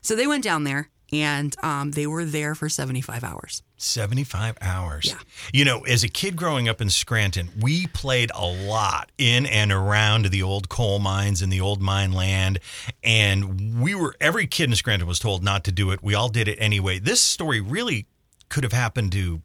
So 0.02 0.16
they 0.16 0.26
went 0.26 0.44
down 0.44 0.64
there 0.64 0.90
and 1.12 1.54
um, 1.62 1.90
they 1.92 2.06
were 2.06 2.24
there 2.24 2.54
for 2.54 2.68
75 2.68 3.24
hours. 3.24 3.62
75 3.76 4.56
hours. 4.60 5.06
Yeah. 5.06 5.18
You 5.52 5.64
know, 5.64 5.80
as 5.80 6.04
a 6.04 6.08
kid 6.08 6.36
growing 6.36 6.68
up 6.68 6.80
in 6.80 6.90
Scranton, 6.90 7.50
we 7.58 7.86
played 7.88 8.30
a 8.34 8.46
lot 8.46 9.10
in 9.18 9.46
and 9.46 9.72
around 9.72 10.26
the 10.26 10.42
old 10.42 10.68
coal 10.68 10.98
mines 10.98 11.42
and 11.42 11.52
the 11.52 11.60
old 11.60 11.80
mine 11.80 12.12
land. 12.12 12.60
And 13.02 13.80
we 13.80 13.94
were, 13.94 14.14
every 14.20 14.46
kid 14.46 14.70
in 14.70 14.76
Scranton 14.76 15.08
was 15.08 15.18
told 15.18 15.42
not 15.42 15.64
to 15.64 15.72
do 15.72 15.90
it. 15.90 16.02
We 16.02 16.14
all 16.14 16.28
did 16.28 16.46
it 16.46 16.56
anyway. 16.60 16.98
This 16.98 17.20
story 17.20 17.60
really 17.60 18.06
could 18.48 18.64
have 18.64 18.72
happened 18.72 19.12
to 19.12 19.42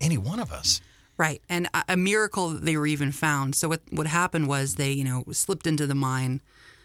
any 0.00 0.18
one 0.18 0.40
of 0.40 0.52
us. 0.52 0.80
Right, 1.18 1.40
and 1.48 1.68
a, 1.88 1.96
miracle 1.96 2.50
that 2.50 2.64
they 2.66 2.76
were 2.76 2.86
even 2.86 3.10
found. 3.10 3.54
So 3.54 3.68
what 3.68 3.80
what 3.90 4.06
happened 4.06 4.48
was 4.48 4.74
they 4.74 4.92
you 4.92 5.04
know 5.04 5.24
slipped 5.32 5.66
into 5.66 5.86
the 5.86 5.94
mine. 5.94 6.42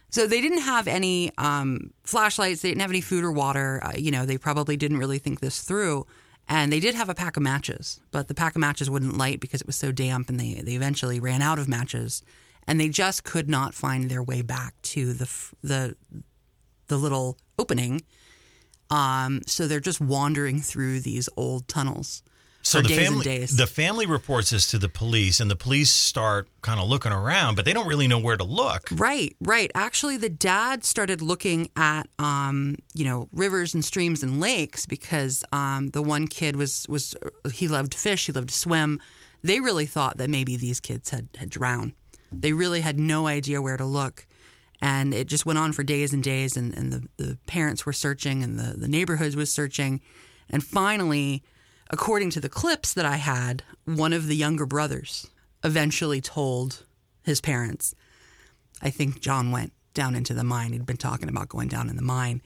So 0.10 0.28
they 0.28 0.42
didn't 0.42 0.62
have 0.62 0.88
any 0.88 1.32
um, 1.38 1.92
flashlights. 2.04 2.62
They 2.62 2.70
didn't 2.70 2.82
have 2.82 2.92
any 2.92 3.02
food 3.02 3.24
or 3.24 3.32
water. 3.32 3.82
Uh, 3.84 3.94
you 3.98 4.12
know, 4.12 4.26
they 4.26 4.38
probably 4.38 4.76
didn't 4.76 4.98
really 4.98 5.20
think 5.20 5.40
this 5.40 5.62
through. 5.62 6.06
And 6.50 6.72
they 6.72 6.82
did 6.82 6.96
have 6.96 7.08
a 7.08 7.16
pack 7.16 7.38
of 7.38 7.44
matches, 7.44 8.02
but 8.12 8.28
the 8.28 8.34
pack 8.34 8.56
of 8.56 8.60
matches 8.60 8.90
wouldn't 8.90 9.18
light 9.18 9.40
because 9.40 9.62
it 9.62 9.68
was 9.68 9.78
so 9.78 9.92
damp, 9.92 10.30
and 10.30 10.40
they 10.40 10.56
they 10.56 10.74
eventually 10.74 11.20
ran 11.20 11.42
out 11.42 11.60
of 11.60 11.68
matches, 11.68 12.24
and 12.68 12.80
they 12.80 12.90
just 12.90 13.24
could 13.24 13.50
not 13.50 13.74
find 13.74 14.10
their 14.10 14.24
way 14.24 14.42
back 14.42 14.82
to 14.84 15.14
the 15.14 15.30
the 15.62 15.96
the 16.88 16.98
little 16.98 17.38
opening. 17.58 18.02
Um, 18.90 19.42
so 19.48 19.68
they're 19.68 19.80
just 19.80 20.02
wandering 20.02 20.60
through 20.60 21.00
these 21.00 21.30
old 21.38 21.70
tunnels 21.70 22.22
So 22.64 22.82
the 22.82 22.90
family, 22.90 23.46
the 23.46 23.68
family 23.68 24.06
reports 24.06 24.52
this 24.52 24.70
to 24.72 24.78
the 24.78 24.90
police, 24.90 25.40
and 25.40 25.50
the 25.50 25.56
police 25.56 25.90
start 25.90 26.48
kind 26.62 26.80
of 26.80 26.88
looking 26.88 27.12
around, 27.12 27.56
but 27.56 27.66
they 27.66 27.74
don't 27.74 27.88
really 27.88 28.08
know 28.08 28.20
where 28.20 28.38
to 28.38 28.44
look. 28.44 28.88
Right, 28.92 29.36
right. 29.42 29.72
Actually, 29.74 30.18
the 30.18 30.30
dad 30.30 30.84
started 30.84 31.22
looking 31.22 31.70
at, 31.76 32.08
um, 32.20 32.78
you 32.94 33.04
know, 33.04 33.30
rivers 33.32 33.74
and 33.74 33.84
streams 33.84 34.22
and 34.22 34.40
lakes 34.40 34.86
because 34.86 35.44
um, 35.52 35.90
the 35.90 36.02
one 36.02 36.28
kid 36.28 36.56
was 36.56 36.86
was 36.88 37.16
he 37.52 37.68
loved 37.68 37.96
fish, 37.96 38.28
he 38.28 38.32
loved 38.32 38.50
to 38.50 38.56
swim. 38.56 39.00
They 39.44 39.60
really 39.60 39.88
thought 39.88 40.18
that 40.18 40.30
maybe 40.30 40.56
these 40.56 40.80
kids 40.80 41.10
had 41.10 41.30
had 41.38 41.50
drowned. 41.50 41.94
They 42.32 42.54
really 42.54 42.82
had 42.82 43.00
no 43.00 43.28
idea 43.28 43.62
where 43.62 43.78
to 43.78 43.86
look, 43.86 44.28
and 44.82 45.14
it 45.14 45.28
just 45.28 45.46
went 45.46 45.58
on 45.58 45.74
for 45.74 45.84
days 45.84 46.14
and 46.14 46.24
days. 46.24 46.56
And, 46.56 46.78
and 46.78 46.94
the 46.94 47.08
the 47.18 47.38
parents 47.48 47.88
were 47.88 47.94
searching, 47.94 48.44
and 48.44 48.60
the 48.60 48.78
the 48.78 48.88
neighborhoods 48.88 49.36
was 49.36 49.52
searching, 49.52 50.00
and 50.48 50.64
finally, 50.64 51.44
according 51.92 52.32
to 52.32 52.40
the 52.40 52.50
clips 52.50 52.94
that 52.94 53.06
I 53.06 53.18
had, 53.18 53.64
one 53.86 54.14
of 54.14 54.28
the 54.28 54.36
younger 54.36 54.66
brothers 54.66 55.30
eventually 55.64 56.22
told 56.22 56.86
his 57.24 57.42
parents. 57.42 57.94
I 58.82 58.90
think 58.90 59.20
John 59.20 59.52
went 59.52 59.74
down 59.94 60.16
into 60.16 60.34
the 60.34 60.44
mine. 60.44 60.74
He'd 60.74 60.86
been 60.86 60.98
talking 60.98 61.30
about 61.30 61.50
going 61.50 61.68
down 61.68 61.90
in 61.90 61.98
the 61.98 62.02
mine, 62.02 62.42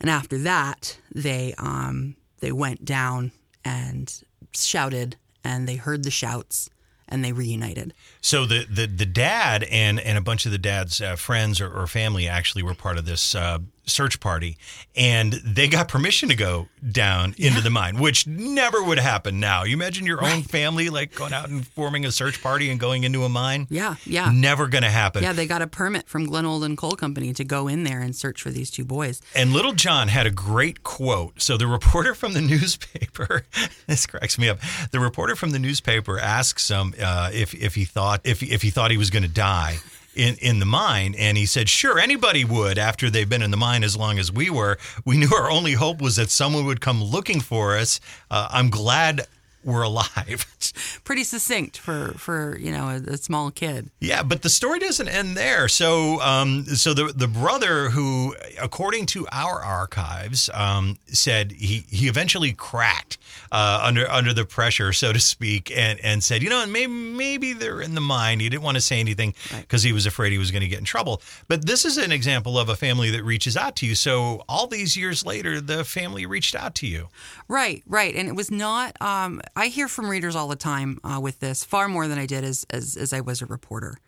and 0.00 0.10
after 0.10 0.38
that, 0.38 0.98
they 1.14 1.54
um, 1.58 2.16
they 2.40 2.50
went 2.50 2.84
down 2.84 3.32
and 3.64 4.12
shouted, 4.52 5.16
and 5.44 5.68
they 5.68 5.76
heard 5.76 6.02
the 6.02 6.10
shouts, 6.10 6.70
and 7.08 7.24
they 7.24 7.32
reunited. 7.32 7.94
So 8.20 8.46
the 8.46 8.66
the, 8.68 8.86
the 8.86 9.06
dad 9.06 9.64
and 9.64 10.00
and 10.00 10.18
a 10.18 10.22
bunch 10.22 10.46
of 10.46 10.52
the 10.52 10.58
dad's 10.58 11.00
uh, 11.00 11.16
friends 11.16 11.60
or, 11.60 11.72
or 11.72 11.86
family 11.86 12.26
actually 12.26 12.62
were 12.62 12.74
part 12.74 12.98
of 12.98 13.04
this 13.04 13.34
uh, 13.34 13.58
search 13.86 14.18
party, 14.20 14.58
and 14.96 15.32
they 15.44 15.68
got 15.68 15.88
permission 15.88 16.28
to 16.28 16.34
go 16.34 16.68
down 16.90 17.34
into 17.38 17.60
the 17.60 17.70
mine, 17.70 17.98
which 17.98 18.26
never 18.26 18.82
would 18.82 18.98
happen 18.98 19.38
now. 19.40 19.62
You 19.64 19.74
imagine 19.74 20.06
your 20.06 20.24
own 20.24 20.42
family 20.42 20.88
like 20.90 21.14
going 21.14 21.32
out 21.32 21.48
and 21.48 21.66
forming 21.68 22.04
a 22.04 22.12
search 22.12 22.42
party 22.42 22.70
and 22.70 22.80
going 22.80 23.04
into 23.04 23.24
a 23.24 23.28
mine. 23.28 23.66
Yeah, 23.70 23.94
yeah, 24.04 24.30
Never 24.32 24.66
going 24.68 24.82
to 24.82 24.90
happen. 24.90 25.22
yeah. 25.22 25.32
They 25.32 25.46
got 25.46 25.62
a 25.62 25.66
permit 25.66 26.08
from 26.08 26.26
Glen 26.26 26.44
Alden 26.46 26.76
Coal 26.76 26.92
Company 26.92 27.32
to 27.34 27.44
go 27.44 27.68
in 27.68 27.84
there 27.84 28.00
and 28.00 28.14
search 28.14 28.42
for 28.42 28.50
these 28.50 28.70
two 28.70 28.84
boys. 28.84 29.20
And 29.34 29.52
Little 29.52 29.72
John 29.72 30.08
had 30.08 30.26
a 30.26 30.30
great 30.30 30.82
quote. 30.82 31.40
So 31.40 31.56
the 31.56 31.66
reporter 31.66 32.14
from 32.14 32.32
the 32.32 32.40
newspaper, 32.80 33.44
this 33.86 34.06
cracks 34.06 34.38
me 34.38 34.48
up. 34.48 34.58
The 34.90 35.00
reporter 35.00 35.36
from 35.36 35.50
the 35.50 35.58
newspaper 35.58 36.18
asks 36.18 36.68
him 36.68 36.94
uh, 37.00 37.30
if 37.32 37.54
if 37.54 37.74
he 37.74 37.84
thought 37.84 38.20
if 38.24 38.42
if 38.42 38.62
he 38.62 38.70
thought 38.70 38.90
he 38.90 38.96
was 38.96 39.10
going 39.10 39.22
to 39.22 39.28
die. 39.28 39.78
In, 40.16 40.36
in 40.36 40.60
the 40.60 40.66
mine, 40.66 41.14
and 41.18 41.36
he 41.36 41.44
said, 41.44 41.68
"Sure, 41.68 41.98
anybody 41.98 42.42
would 42.42 42.78
after 42.78 43.10
they've 43.10 43.28
been 43.28 43.42
in 43.42 43.50
the 43.50 43.56
mine 43.58 43.84
as 43.84 43.98
long 43.98 44.18
as 44.18 44.32
we 44.32 44.48
were. 44.48 44.78
We 45.04 45.18
knew 45.18 45.28
our 45.34 45.50
only 45.50 45.74
hope 45.74 46.00
was 46.00 46.16
that 46.16 46.30
someone 46.30 46.64
would 46.64 46.80
come 46.80 47.04
looking 47.04 47.40
for 47.40 47.76
us. 47.76 48.00
Uh, 48.30 48.48
I'm 48.50 48.70
glad 48.70 49.26
were 49.66 49.82
alive. 49.82 50.46
Pretty 51.04 51.24
succinct 51.24 51.76
for 51.76 52.12
for 52.16 52.56
you 52.58 52.72
know 52.72 52.88
a, 52.88 53.12
a, 53.12 53.16
small 53.16 53.50
kid. 53.50 53.90
Yeah, 54.00 54.22
but 54.22 54.42
the 54.42 54.48
story 54.48 54.78
doesn't 54.78 55.08
end 55.08 55.36
there. 55.36 55.68
So, 55.68 56.20
um, 56.20 56.64
so 56.64 56.94
the 56.94 57.12
the 57.14 57.28
brother 57.28 57.90
who, 57.90 58.34
according 58.60 59.06
to 59.06 59.26
our 59.32 59.62
archives, 59.62 60.48
um, 60.54 60.98
said 61.06 61.52
he 61.52 61.84
he 61.90 62.06
eventually 62.06 62.52
cracked 62.52 63.18
uh, 63.52 63.80
under 63.82 64.08
under 64.10 64.32
the 64.32 64.44
pressure, 64.44 64.92
so 64.92 65.12
to 65.12 65.20
speak, 65.20 65.76
and 65.76 66.00
and 66.00 66.22
said, 66.22 66.42
you 66.42 66.48
know, 66.48 66.62
and 66.62 66.72
maybe 66.72 66.92
maybe 66.92 67.52
they're 67.52 67.80
in 67.80 67.94
the 67.94 68.00
mine. 68.00 68.40
He 68.40 68.48
didn't 68.48 68.62
want 68.62 68.76
to 68.76 68.80
say 68.80 69.00
anything 69.00 69.34
because 69.60 69.84
right. 69.84 69.88
he 69.88 69.92
was 69.92 70.06
afraid 70.06 70.32
he 70.32 70.38
was 70.38 70.50
going 70.50 70.62
to 70.62 70.68
get 70.68 70.78
in 70.78 70.84
trouble. 70.84 71.20
But 71.48 71.66
this 71.66 71.84
is 71.84 71.96
an 71.98 72.12
example 72.12 72.58
of 72.58 72.68
a 72.68 72.76
family 72.76 73.10
that 73.10 73.24
reaches 73.24 73.56
out 73.56 73.76
to 73.76 73.86
you. 73.86 73.94
So 73.94 74.44
all 74.48 74.66
these 74.66 74.96
years 74.96 75.26
later, 75.26 75.60
the 75.60 75.84
family 75.84 76.26
reached 76.26 76.54
out 76.54 76.74
to 76.76 76.86
you. 76.86 77.08
Right, 77.48 77.82
right, 77.86 78.14
and 78.14 78.28
it 78.28 78.36
was 78.36 78.50
not. 78.50 79.00
Um, 79.00 79.40
I 79.56 79.68
hear 79.68 79.88
from 79.88 80.08
readers 80.08 80.36
all 80.36 80.48
the 80.48 80.56
time 80.56 81.00
uh, 81.02 81.18
with 81.20 81.40
this, 81.40 81.64
far 81.64 81.88
more 81.88 82.06
than 82.06 82.18
I 82.18 82.26
did 82.26 82.44
as 82.44 82.66
as, 82.70 82.96
as 82.96 83.12
I 83.12 83.20
was 83.20 83.40
a 83.40 83.46
reporter. 83.46 83.98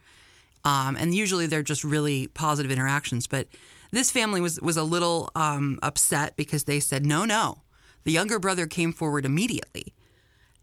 Um, 0.65 0.97
and 0.97 1.15
usually 1.15 1.47
they're 1.47 1.63
just 1.63 1.85
really 1.85 2.27
positive 2.29 2.71
interactions. 2.71 3.27
But 3.27 3.49
this 3.91 4.11
family 4.11 4.41
was 4.41 4.61
was 4.61 4.77
a 4.77 4.83
little 4.85 5.31
um, 5.35 5.79
upset 5.83 6.37
because 6.37 6.65
they 6.65 6.81
said, 6.81 7.07
no, 7.07 7.25
no. 7.25 7.63
The 8.05 8.13
younger 8.13 8.39
brother 8.39 8.67
came 8.67 8.93
forward 8.93 9.25
immediately, 9.25 9.95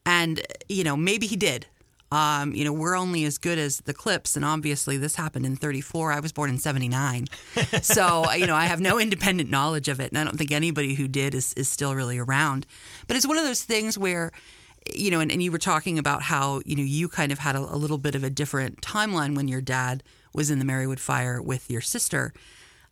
and 0.05 0.41
you 0.69 0.83
know 0.83 0.95
maybe 0.95 1.27
he 1.27 1.35
did. 1.35 1.65
Um, 2.11 2.53
you 2.53 2.63
know, 2.63 2.71
we're 2.71 2.95
only 2.95 3.25
as 3.25 3.37
good 3.37 3.57
as 3.57 3.79
the 3.81 3.93
clips, 3.93 4.35
and 4.35 4.45
obviously 4.45 4.95
this 4.95 5.15
happened 5.15 5.45
in 5.45 5.55
34. 5.55 6.13
I 6.13 6.19
was 6.19 6.31
born 6.31 6.49
in 6.49 6.57
79. 6.59 7.25
so, 7.81 8.31
you 8.31 8.45
know, 8.45 8.55
I 8.55 8.65
have 8.65 8.79
no 8.79 8.99
independent 8.99 9.49
knowledge 9.49 9.89
of 9.89 9.99
it, 9.99 10.11
and 10.11 10.17
I 10.17 10.23
don't 10.23 10.37
think 10.37 10.51
anybody 10.51 10.93
who 10.93 11.07
did 11.07 11.33
is, 11.33 11.53
is 11.55 11.67
still 11.67 11.95
really 11.95 12.19
around. 12.19 12.67
But 13.07 13.17
it's 13.17 13.27
one 13.27 13.37
of 13.37 13.43
those 13.43 13.63
things 13.63 13.97
where, 13.97 14.31
you 14.93 15.11
know, 15.11 15.19
and, 15.19 15.31
and 15.31 15.41
you 15.41 15.51
were 15.51 15.57
talking 15.57 15.97
about 15.97 16.23
how, 16.23 16.61
you 16.65 16.75
know, 16.75 16.83
you 16.83 17.07
kind 17.07 17.31
of 17.31 17.39
had 17.39 17.55
a, 17.55 17.59
a 17.59 17.77
little 17.77 17.97
bit 17.97 18.15
of 18.15 18.23
a 18.23 18.29
different 18.29 18.81
timeline 18.81 19.35
when 19.35 19.47
your 19.47 19.61
dad 19.61 20.03
was 20.33 20.51
in 20.51 20.59
the 20.59 20.65
Marywood 20.65 20.99
fire 20.99 21.41
with 21.41 21.69
your 21.71 21.81
sister. 21.81 22.33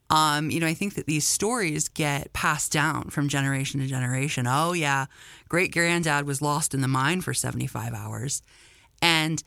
Um, 0.10 0.50
you 0.50 0.60
know, 0.60 0.68
I 0.68 0.74
think 0.74 0.96
that 0.96 1.06
these 1.06 1.28
stories 1.28 1.88
get 1.88 2.34
passed 2.34 2.72
down 2.72 3.10
from 3.10 3.30
generation 3.30 3.80
to 3.80 3.88
generation. 3.88 4.48
Oh, 4.48 4.74
yeah, 4.74 5.06
great 5.50 5.72
granddad 5.72 6.26
was 6.26 6.42
lost 6.42 6.74
in 6.74 6.82
the 6.82 6.88
mine 6.88 7.22
for 7.22 7.34
75 7.34 7.94
hours. 7.94 8.42
And 9.02 9.44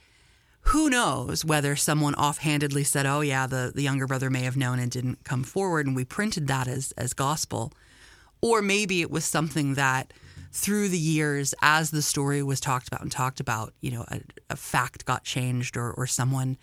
who 0.66 0.90
knows 0.90 1.44
whether 1.44 1.76
someone 1.76 2.16
offhandedly 2.16 2.82
said, 2.82 3.06
"Oh 3.06 3.20
yeah, 3.20 3.46
the, 3.46 3.70
the 3.72 3.82
younger 3.82 4.06
brother 4.06 4.30
may 4.30 4.42
have 4.42 4.56
known 4.56 4.80
and 4.80 4.90
didn't 4.90 5.22
come 5.22 5.44
forward," 5.44 5.86
and 5.86 5.94
we 5.94 6.04
printed 6.04 6.48
that 6.48 6.66
as 6.66 6.92
as 6.96 7.12
gospel, 7.12 7.72
or 8.40 8.60
maybe 8.62 9.00
it 9.00 9.10
was 9.10 9.24
something 9.24 9.74
that 9.74 10.12
through 10.56 10.88
the 10.88 10.98
years, 10.98 11.54
as 11.60 11.90
the 11.90 12.00
story 12.00 12.42
was 12.42 12.60
talked 12.60 12.88
about 12.88 13.02
and 13.02 13.12
talked 13.12 13.40
about, 13.40 13.74
you 13.82 13.90
know, 13.90 14.06
a, 14.08 14.20
a 14.48 14.56
fact 14.56 15.04
got 15.04 15.22
changed, 15.22 15.76
or 15.76 15.92
or 15.92 16.06
someone 16.06 16.56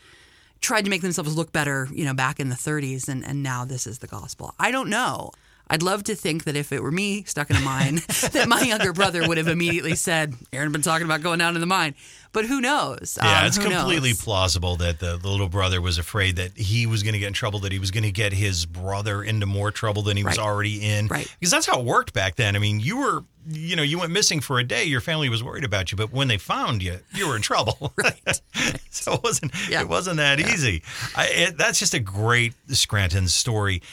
tried 0.62 0.84
to 0.86 0.90
make 0.90 1.04
themselves 1.04 1.36
look 1.36 1.52
better, 1.52 1.88
you 1.94 2.04
know, 2.04 2.14
back 2.14 2.40
in 2.40 2.50
the 2.50 2.56
30s, 2.56 3.08
and 3.08 3.24
and 3.24 3.44
now 3.44 3.66
this 3.66 3.86
is 3.86 4.00
the 4.00 4.08
gospel. 4.08 4.56
I 4.60 4.72
don't 4.72 4.90
know. 4.90 5.30
I'd 5.70 5.82
love 5.82 6.04
to 6.06 6.16
think 6.16 6.44
that 6.44 6.56
if 6.56 6.72
it 6.72 6.84
were 6.84 6.92
me 6.92 7.24
stuck 7.24 7.50
in 7.50 7.56
a 7.56 7.62
mine, 7.62 7.96
that 8.32 8.46
my 8.48 8.62
younger 8.62 8.94
brother 8.94 9.28
would 9.28 9.38
have 9.38 9.48
immediately 9.48 9.96
said, 9.96 10.36
Erin 10.52 10.72
been 10.72 10.82
talking 10.82 11.06
about 11.06 11.22
going 11.22 11.40
down 11.40 11.56
in 11.56 11.62
the 11.62 11.68
mine. 11.68 11.96
But 12.34 12.46
who 12.46 12.62
knows? 12.62 13.18
Yeah, 13.22 13.42
um, 13.42 13.46
it's 13.46 13.60
completely 13.60 14.10
knows? 14.10 14.22
plausible 14.24 14.76
that 14.78 15.00
the, 15.00 15.18
the, 15.18 15.28
little 15.28 15.50
brother 15.50 15.80
was 15.80 16.00
afraid 16.00 16.38
that 16.38 16.58
he 16.58 16.88
was 16.88 17.04
going 17.04 17.14
to 17.14 17.20
get 17.20 17.28
in 17.28 17.34
trouble, 17.34 17.60
that 17.60 17.72
he 17.72 17.78
was 17.78 17.92
going 17.92 18.04
to 18.04 18.12
get 18.12 18.34
his 18.34 18.66
brother 18.66 19.24
into 19.24 19.46
more 19.46 19.70
trouble 19.70 20.02
than 20.02 20.18
he 20.18 20.24
was 20.24 20.40
already 20.40 20.84
in. 20.84 21.08
Right. 21.08 21.32
Because 21.40 21.52
that's 21.52 21.68
how 21.68 21.80
it 21.80 21.86
worked 21.86 22.14
back 22.14 22.36
then. 22.36 22.56
I 22.56 22.60
mean, 22.60 22.80
you 22.80 22.98
were, 22.98 23.24
you 23.48 23.76
know, 23.76 23.84
you 23.84 24.00
went 24.00 24.12
missing 24.12 24.40
for 24.40 24.58
a 24.58 24.64
day. 24.64 24.84
Your 24.84 25.00
family 25.00 25.30
was 25.30 25.44
worried 25.44 25.64
about 25.64 25.92
you, 25.92 25.96
but 25.96 26.12
when 26.12 26.28
they 26.28 26.40
found 26.40 26.82
you, 26.82 27.00
you 27.14 27.28
were 27.28 27.36
in 27.36 27.44
trouble. 27.44 27.94
right. 27.98 28.42
so 28.90 29.14
it 29.14 29.24
wasn't, 29.24 29.52
yeah. 29.70 29.82
it 29.82 29.88
wasn't 29.88 30.18
that 30.18 30.40
yeah. 30.40 30.52
easy. 30.52 30.82
I, 31.16 31.28
it, 31.28 31.58
that's 31.58 31.78
just 31.78 31.94
a 31.94 32.00
great 32.00 32.54
Scranton 32.70 33.28
story. 33.28 33.84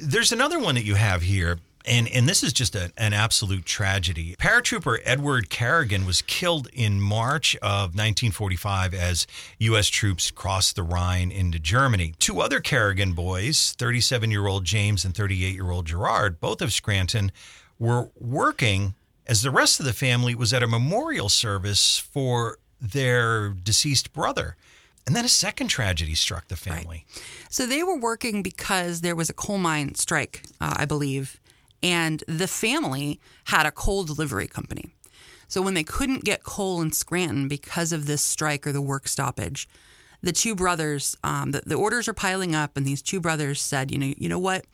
There's 0.00 0.32
another 0.32 0.58
one 0.58 0.74
that 0.74 0.84
you 0.84 0.94
have 0.94 1.22
here 1.22 1.58
and 1.84 2.08
and 2.08 2.28
this 2.28 2.42
is 2.42 2.52
just 2.52 2.74
a, 2.74 2.92
an 2.96 3.12
absolute 3.12 3.64
tragedy. 3.64 4.36
Paratrooper 4.38 4.98
Edward 5.04 5.50
Carrigan 5.50 6.06
was 6.06 6.22
killed 6.22 6.68
in 6.72 7.00
March 7.00 7.56
of 7.56 7.94
1945 7.94 8.94
as 8.94 9.26
U.S. 9.58 9.88
troops 9.88 10.30
crossed 10.30 10.76
the 10.76 10.82
Rhine 10.82 11.30
into 11.30 11.58
Germany. 11.58 12.14
Two 12.18 12.40
other 12.40 12.60
Carrigan 12.60 13.12
boys, 13.12 13.74
37-year-old 13.78 14.64
James 14.64 15.04
and 15.04 15.14
38-year-old 15.14 15.86
Gerard, 15.86 16.40
both 16.40 16.62
of 16.62 16.72
Scranton, 16.72 17.32
were 17.78 18.10
working 18.18 18.94
as 19.26 19.42
the 19.42 19.50
rest 19.50 19.80
of 19.80 19.86
the 19.86 19.92
family 19.92 20.34
was 20.34 20.52
at 20.52 20.62
a 20.62 20.68
memorial 20.68 21.28
service 21.28 21.98
for 21.98 22.58
their 22.80 23.50
deceased 23.50 24.12
brother. 24.12 24.56
And 25.06 25.16
then 25.16 25.24
a 25.24 25.28
second 25.28 25.68
tragedy 25.68 26.14
struck 26.14 26.48
the 26.48 26.56
family. 26.56 27.04
Right. 27.06 27.22
So 27.50 27.66
they 27.66 27.82
were 27.82 27.98
working 27.98 28.42
because 28.42 29.00
there 29.00 29.16
was 29.16 29.28
a 29.28 29.34
coal 29.34 29.58
mine 29.58 29.94
strike, 29.96 30.42
uh, 30.60 30.74
I 30.76 30.84
believe, 30.84 31.40
and 31.82 32.22
the 32.28 32.46
family 32.46 33.20
had 33.46 33.66
a 33.66 33.72
coal 33.72 34.04
delivery 34.04 34.46
company. 34.46 34.90
So 35.48 35.60
when 35.60 35.74
they 35.74 35.84
couldn't 35.84 36.24
get 36.24 36.44
coal 36.44 36.80
in 36.80 36.92
Scranton 36.92 37.48
because 37.48 37.92
of 37.92 38.06
this 38.06 38.22
strike 38.22 38.66
or 38.66 38.72
the 38.72 38.80
work 38.80 39.08
stoppage, 39.08 39.68
the 40.22 40.32
two 40.32 40.54
brothers, 40.54 41.16
um, 41.24 41.50
the, 41.50 41.62
the 41.66 41.74
orders 41.74 42.08
are 42.08 42.14
piling 42.14 42.54
up, 42.54 42.76
and 42.76 42.86
these 42.86 43.02
two 43.02 43.20
brothers 43.20 43.60
said, 43.60 43.90
you 43.90 43.98
know, 43.98 44.14
you 44.16 44.28
know 44.28 44.38
what, 44.38 44.64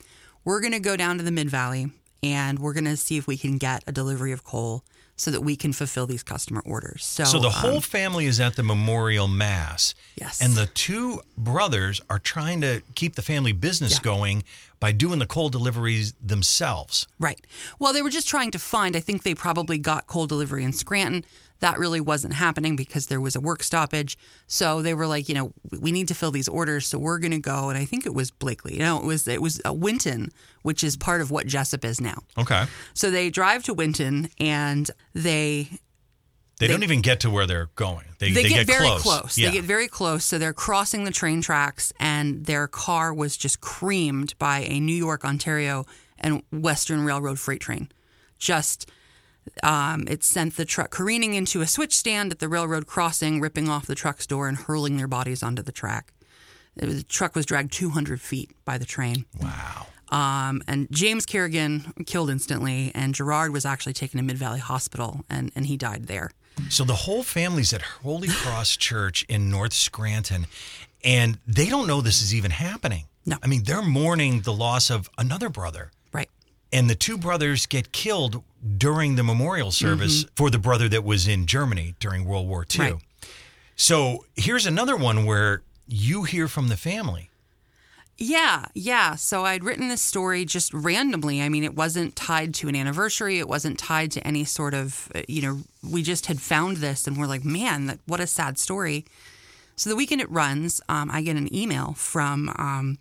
we're 0.45 0.61
going 0.61 0.73
to 0.73 0.79
go 0.79 0.95
down 0.95 1.17
to 1.17 1.23
the 1.23 1.31
Mid 1.31 1.49
Valley 1.49 1.91
and 2.21 2.59
we're 2.59 2.73
going 2.73 2.85
to 2.85 2.97
see 2.97 3.17
if 3.17 3.27
we 3.27 3.37
can 3.37 3.57
get 3.57 3.83
a 3.87 3.91
delivery 3.91 4.31
of 4.31 4.43
coal 4.43 4.83
so 5.19 5.31
that 5.31 5.41
we 5.41 5.57
can 5.57 5.73
fulfill 5.73 6.07
these 6.07 6.23
customer 6.23 6.61
orders. 6.65 7.03
So, 7.03 7.25
so 7.25 7.39
the 7.39 7.49
whole 7.49 7.75
um, 7.75 7.81
family 7.81 8.25
is 8.25 8.39
at 8.39 8.55
the 8.55 8.63
memorial 8.63 9.27
mass. 9.27 9.93
Yes. 10.15 10.41
And 10.41 10.53
the 10.53 10.67
two 10.67 11.19
brothers 11.37 11.99
are 12.09 12.19
trying 12.19 12.61
to 12.61 12.81
keep 12.95 13.15
the 13.15 13.21
family 13.21 13.51
business 13.51 13.95
yeah. 13.95 14.03
going 14.03 14.43
by 14.79 14.93
doing 14.93 15.19
the 15.19 15.25
coal 15.25 15.49
deliveries 15.49 16.13
themselves. 16.23 17.05
Right. 17.19 17.45
Well, 17.79 17.91
they 17.91 18.01
were 18.01 18.09
just 18.09 18.29
trying 18.29 18.51
to 18.51 18.59
find, 18.59 18.95
I 18.95 19.01
think 19.01 19.23
they 19.23 19.35
probably 19.35 19.77
got 19.77 20.07
coal 20.07 20.25
delivery 20.25 20.63
in 20.63 20.71
Scranton. 20.71 21.25
That 21.59 21.77
really 21.77 21.99
wasn't 21.99 22.33
happening 22.33 22.75
because 22.75 23.07
there 23.07 23.19
was 23.19 23.35
a 23.35 23.41
work 23.41 23.63
stoppage. 23.63 24.17
So 24.47 24.81
they 24.81 24.93
were 24.93 25.07
like, 25.07 25.27
you 25.27 25.35
know, 25.35 25.51
we 25.79 25.91
need 25.91 26.07
to 26.07 26.15
fill 26.15 26.31
these 26.31 26.47
orders, 26.47 26.87
so 26.87 26.97
we're 26.97 27.19
going 27.19 27.31
to 27.31 27.39
go. 27.39 27.69
And 27.69 27.77
I 27.77 27.85
think 27.85 28.05
it 28.05 28.13
was 28.13 28.31
Blakely. 28.31 28.73
You 28.75 28.79
know, 28.79 28.97
it 28.97 29.05
was 29.05 29.27
it 29.27 29.41
was 29.41 29.61
uh, 29.65 29.73
Winton, 29.73 30.31
which 30.61 30.83
is 30.83 30.95
part 30.95 31.21
of 31.21 31.31
what 31.31 31.47
Jessup 31.47 31.83
is 31.83 31.99
now. 31.99 32.23
Okay. 32.37 32.65
So 32.93 33.11
they 33.11 33.29
drive 33.29 33.63
to 33.63 33.73
Winton 33.73 34.29
and 34.39 34.89
they 35.13 35.69
they, 36.59 36.67
they, 36.67 36.73
don't 36.73 36.83
even 36.83 36.99
get 36.99 37.21
to 37.21 37.29
where 37.29 37.47
they're 37.47 37.69
going. 37.75 38.05
They, 38.19 38.31
they, 38.31 38.43
they 38.43 38.49
get, 38.49 38.67
get, 38.67 38.67
very 38.67 38.85
close. 38.85 39.01
close. 39.01 39.37
Yeah. 39.37 39.47
They 39.47 39.55
get 39.55 39.63
very 39.63 39.87
close. 39.87 40.25
So 40.25 40.37
they're 40.37 40.51
crossing 40.51 41.05
the 41.05 41.11
train 41.11 41.41
tracks, 41.41 41.93
and 42.01 42.45
their 42.45 42.67
car 42.67 43.13
was 43.13 43.37
just 43.37 43.61
creamed 43.61 44.37
by 44.37 44.59
a 44.59 44.81
New 44.81 44.95
York, 44.95 45.23
Ontario, 45.23 45.85
and 46.19 46.43
Western 46.51 47.05
Railroad 47.05 47.39
freight 47.39 47.61
train. 47.61 47.89
Just, 48.37 48.91
um, 49.63 50.05
it 50.07 50.23
sent 50.23 50.55
the 50.55 50.65
truck 50.65 50.91
careening 50.91 51.33
into 51.33 51.61
a 51.61 51.67
switch 51.67 51.95
stand 51.95 52.31
at 52.31 52.39
the 52.39 52.47
railroad 52.47 52.87
crossing, 52.87 53.39
ripping 53.41 53.69
off 53.69 53.85
the 53.85 53.95
truck's 53.95 54.27
door 54.27 54.47
and 54.47 54.57
hurling 54.57 54.97
their 54.97 55.07
bodies 55.07 55.43
onto 55.43 55.61
the 55.61 55.71
track. 55.71 56.13
The 56.75 57.03
truck 57.03 57.35
was 57.35 57.45
dragged 57.45 57.73
200 57.73 58.21
feet 58.21 58.51
by 58.63 58.77
the 58.77 58.85
train. 58.85 59.25
Wow. 59.41 59.87
Um, 60.11 60.61
and 60.67 60.87
James 60.91 61.25
Kerrigan 61.25 61.93
killed 62.05 62.29
instantly, 62.29 62.91
and 62.95 63.13
Gerard 63.13 63.51
was 63.51 63.65
actually 63.65 63.93
taken 63.93 64.17
to 64.17 64.23
Mid 64.23 64.37
Valley 64.37 64.59
Hospital, 64.59 65.23
and, 65.29 65.51
and 65.55 65.67
he 65.67 65.77
died 65.77 66.07
there. 66.07 66.31
So 66.69 66.83
the 66.83 66.95
whole 66.95 67.23
family's 67.23 67.73
at 67.73 67.81
Holy 67.81 68.27
Cross 68.27 68.77
Church 68.77 69.23
in 69.29 69.49
North 69.49 69.73
Scranton, 69.73 70.47
and 71.03 71.37
they 71.47 71.67
don't 71.67 71.87
know 71.87 72.01
this 72.01 72.21
is 72.21 72.33
even 72.33 72.51
happening. 72.51 73.05
No. 73.25 73.37
I 73.43 73.47
mean, 73.47 73.63
they're 73.63 73.81
mourning 73.81 74.41
the 74.41 74.53
loss 74.53 74.89
of 74.89 75.09
another 75.17 75.49
brother. 75.49 75.91
And 76.71 76.89
the 76.89 76.95
two 76.95 77.17
brothers 77.17 77.65
get 77.65 77.91
killed 77.91 78.43
during 78.77 79.15
the 79.15 79.23
memorial 79.23 79.71
service 79.71 80.23
mm-hmm. 80.23 80.33
for 80.35 80.49
the 80.49 80.59
brother 80.59 80.87
that 80.89 81.03
was 81.03 81.27
in 81.27 81.45
Germany 81.45 81.95
during 81.99 82.25
World 82.25 82.47
War 82.47 82.65
II. 82.71 82.79
Right. 82.79 82.95
So 83.75 84.25
here's 84.35 84.65
another 84.65 84.95
one 84.95 85.25
where 85.25 85.61
you 85.87 86.23
hear 86.23 86.47
from 86.47 86.67
the 86.67 86.77
family. 86.77 87.29
Yeah, 88.17 88.65
yeah. 88.73 89.15
So 89.15 89.45
I'd 89.45 89.63
written 89.63 89.87
this 89.87 90.01
story 90.01 90.43
just 90.43 90.73
randomly. 90.73 91.41
I 91.41 91.47
mean, 91.47 91.63
it 91.63 91.73
wasn't 91.73 92.17
tied 92.17 92.53
to 92.55 92.67
an 92.67 92.75
anniversary. 92.75 93.39
It 93.39 93.47
wasn't 93.47 93.79
tied 93.79 94.11
to 94.11 94.27
any 94.27 94.43
sort 94.43 94.73
of, 94.73 95.09
uh, 95.15 95.21
you 95.29 95.41
know, 95.41 95.61
we 95.89 96.03
just 96.03 96.25
had 96.25 96.41
found 96.41 96.77
this 96.77 97.07
and 97.07 97.17
we're 97.17 97.27
like, 97.27 97.45
man, 97.45 97.97
what 98.05 98.19
a 98.19 98.27
sad 98.27 98.59
story. 98.59 99.05
So 99.77 99.89
the 99.89 99.95
weekend 99.95 100.19
it 100.19 100.29
runs, 100.29 100.81
um, 100.89 101.09
I 101.09 101.21
get 101.21 101.37
an 101.37 101.53
email 101.55 101.93
from 101.93 102.53
um, 102.57 102.97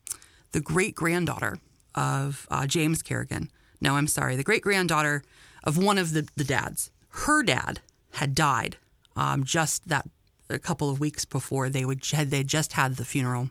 the 0.52 0.60
great 0.60 0.94
granddaughter 0.94 1.58
of 1.96 2.46
uh, 2.52 2.68
James 2.68 3.02
Carrigan. 3.02 3.50
No, 3.80 3.94
I'm 3.96 4.06
sorry, 4.08 4.36
the 4.36 4.44
great 4.44 4.62
granddaughter 4.62 5.22
of 5.64 5.78
one 5.78 5.98
of 5.98 6.12
the, 6.12 6.26
the 6.36 6.44
dads. 6.44 6.90
Her 7.10 7.42
dad 7.42 7.80
had 8.12 8.34
died 8.34 8.76
um, 9.16 9.44
just 9.44 9.88
that 9.88 10.08
a 10.50 10.58
couple 10.58 10.88
of 10.90 11.00
weeks 11.00 11.24
before 11.24 11.68
they 11.68 11.84
would 11.84 12.04
had 12.12 12.30
they 12.30 12.42
just 12.42 12.72
had 12.72 12.96
the 12.96 13.04
funeral 13.04 13.50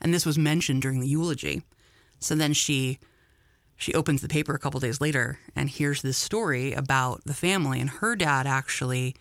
and 0.00 0.14
this 0.14 0.24
was 0.24 0.38
mentioned 0.38 0.82
during 0.82 1.00
the 1.00 1.08
eulogy. 1.08 1.62
So 2.20 2.34
then 2.34 2.52
she 2.52 2.98
she 3.76 3.94
opens 3.94 4.22
the 4.22 4.28
paper 4.28 4.54
a 4.54 4.58
couple 4.58 4.80
days 4.80 5.00
later 5.00 5.38
and 5.56 5.68
hears 5.68 6.02
this 6.02 6.18
story 6.18 6.72
about 6.72 7.24
the 7.24 7.34
family 7.34 7.80
and 7.80 7.90
her 7.90 8.14
dad 8.16 8.46
actually 8.46 9.14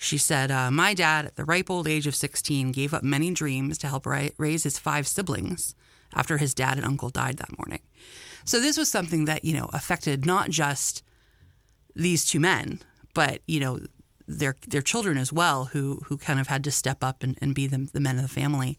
She 0.00 0.16
said, 0.18 0.50
uh, 0.50 0.70
My 0.70 0.94
dad, 0.94 1.26
at 1.26 1.36
the 1.36 1.44
ripe 1.44 1.68
old 1.70 1.88
age 1.88 2.06
of 2.06 2.14
16, 2.14 2.70
gave 2.72 2.94
up 2.94 3.02
many 3.02 3.32
dreams 3.32 3.78
to 3.78 3.88
help 3.88 4.06
ri- 4.06 4.32
raise 4.38 4.62
his 4.62 4.78
five 4.78 5.08
siblings 5.08 5.74
after 6.14 6.38
his 6.38 6.54
dad 6.54 6.76
and 6.76 6.86
uncle 6.86 7.10
died 7.10 7.38
that 7.38 7.58
morning. 7.58 7.80
So 8.48 8.60
this 8.60 8.78
was 8.78 8.90
something 8.90 9.26
that, 9.26 9.44
you 9.44 9.52
know, 9.52 9.68
affected 9.74 10.24
not 10.24 10.48
just 10.48 11.02
these 11.94 12.24
two 12.24 12.40
men, 12.40 12.80
but, 13.12 13.42
you 13.46 13.60
know, 13.60 13.80
their 14.26 14.56
their 14.66 14.80
children 14.80 15.18
as 15.18 15.30
well, 15.30 15.66
who 15.66 16.00
who 16.06 16.16
kind 16.16 16.40
of 16.40 16.46
had 16.46 16.64
to 16.64 16.70
step 16.70 17.04
up 17.04 17.22
and, 17.22 17.36
and 17.42 17.54
be 17.54 17.66
the, 17.66 17.90
the 17.92 18.00
men 18.00 18.16
of 18.16 18.22
the 18.22 18.28
family. 18.28 18.78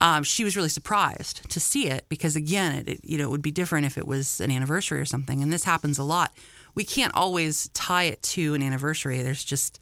Um, 0.00 0.24
she 0.24 0.42
was 0.42 0.56
really 0.56 0.68
surprised 0.68 1.48
to 1.50 1.60
see 1.60 1.86
it 1.86 2.06
because 2.08 2.34
again, 2.34 2.74
it, 2.74 2.88
it 2.88 3.00
you 3.04 3.16
know 3.16 3.24
it 3.26 3.30
would 3.30 3.42
be 3.42 3.52
different 3.52 3.86
if 3.86 3.96
it 3.96 4.08
was 4.08 4.40
an 4.40 4.50
anniversary 4.50 4.98
or 5.00 5.04
something, 5.04 5.40
and 5.40 5.52
this 5.52 5.62
happens 5.62 5.96
a 5.96 6.02
lot. 6.02 6.32
We 6.74 6.82
can't 6.82 7.14
always 7.14 7.68
tie 7.74 8.04
it 8.04 8.22
to 8.34 8.54
an 8.54 8.62
anniversary. 8.64 9.22
There's 9.22 9.44
just 9.44 9.78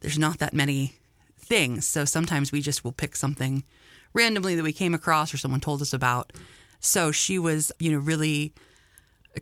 there's 0.00 0.18
not 0.18 0.38
that 0.38 0.54
many 0.54 0.94
things, 1.38 1.86
so 1.86 2.06
sometimes 2.06 2.50
we 2.50 2.62
just 2.62 2.82
will 2.82 2.92
pick 2.92 3.14
something 3.14 3.62
randomly 4.14 4.54
that 4.54 4.62
we 4.62 4.72
came 4.72 4.94
across 4.94 5.34
or 5.34 5.36
someone 5.36 5.60
told 5.60 5.82
us 5.82 5.92
about. 5.92 6.32
So 6.86 7.12
she 7.12 7.38
was, 7.38 7.72
you 7.78 7.92
know, 7.92 7.98
really 7.98 8.52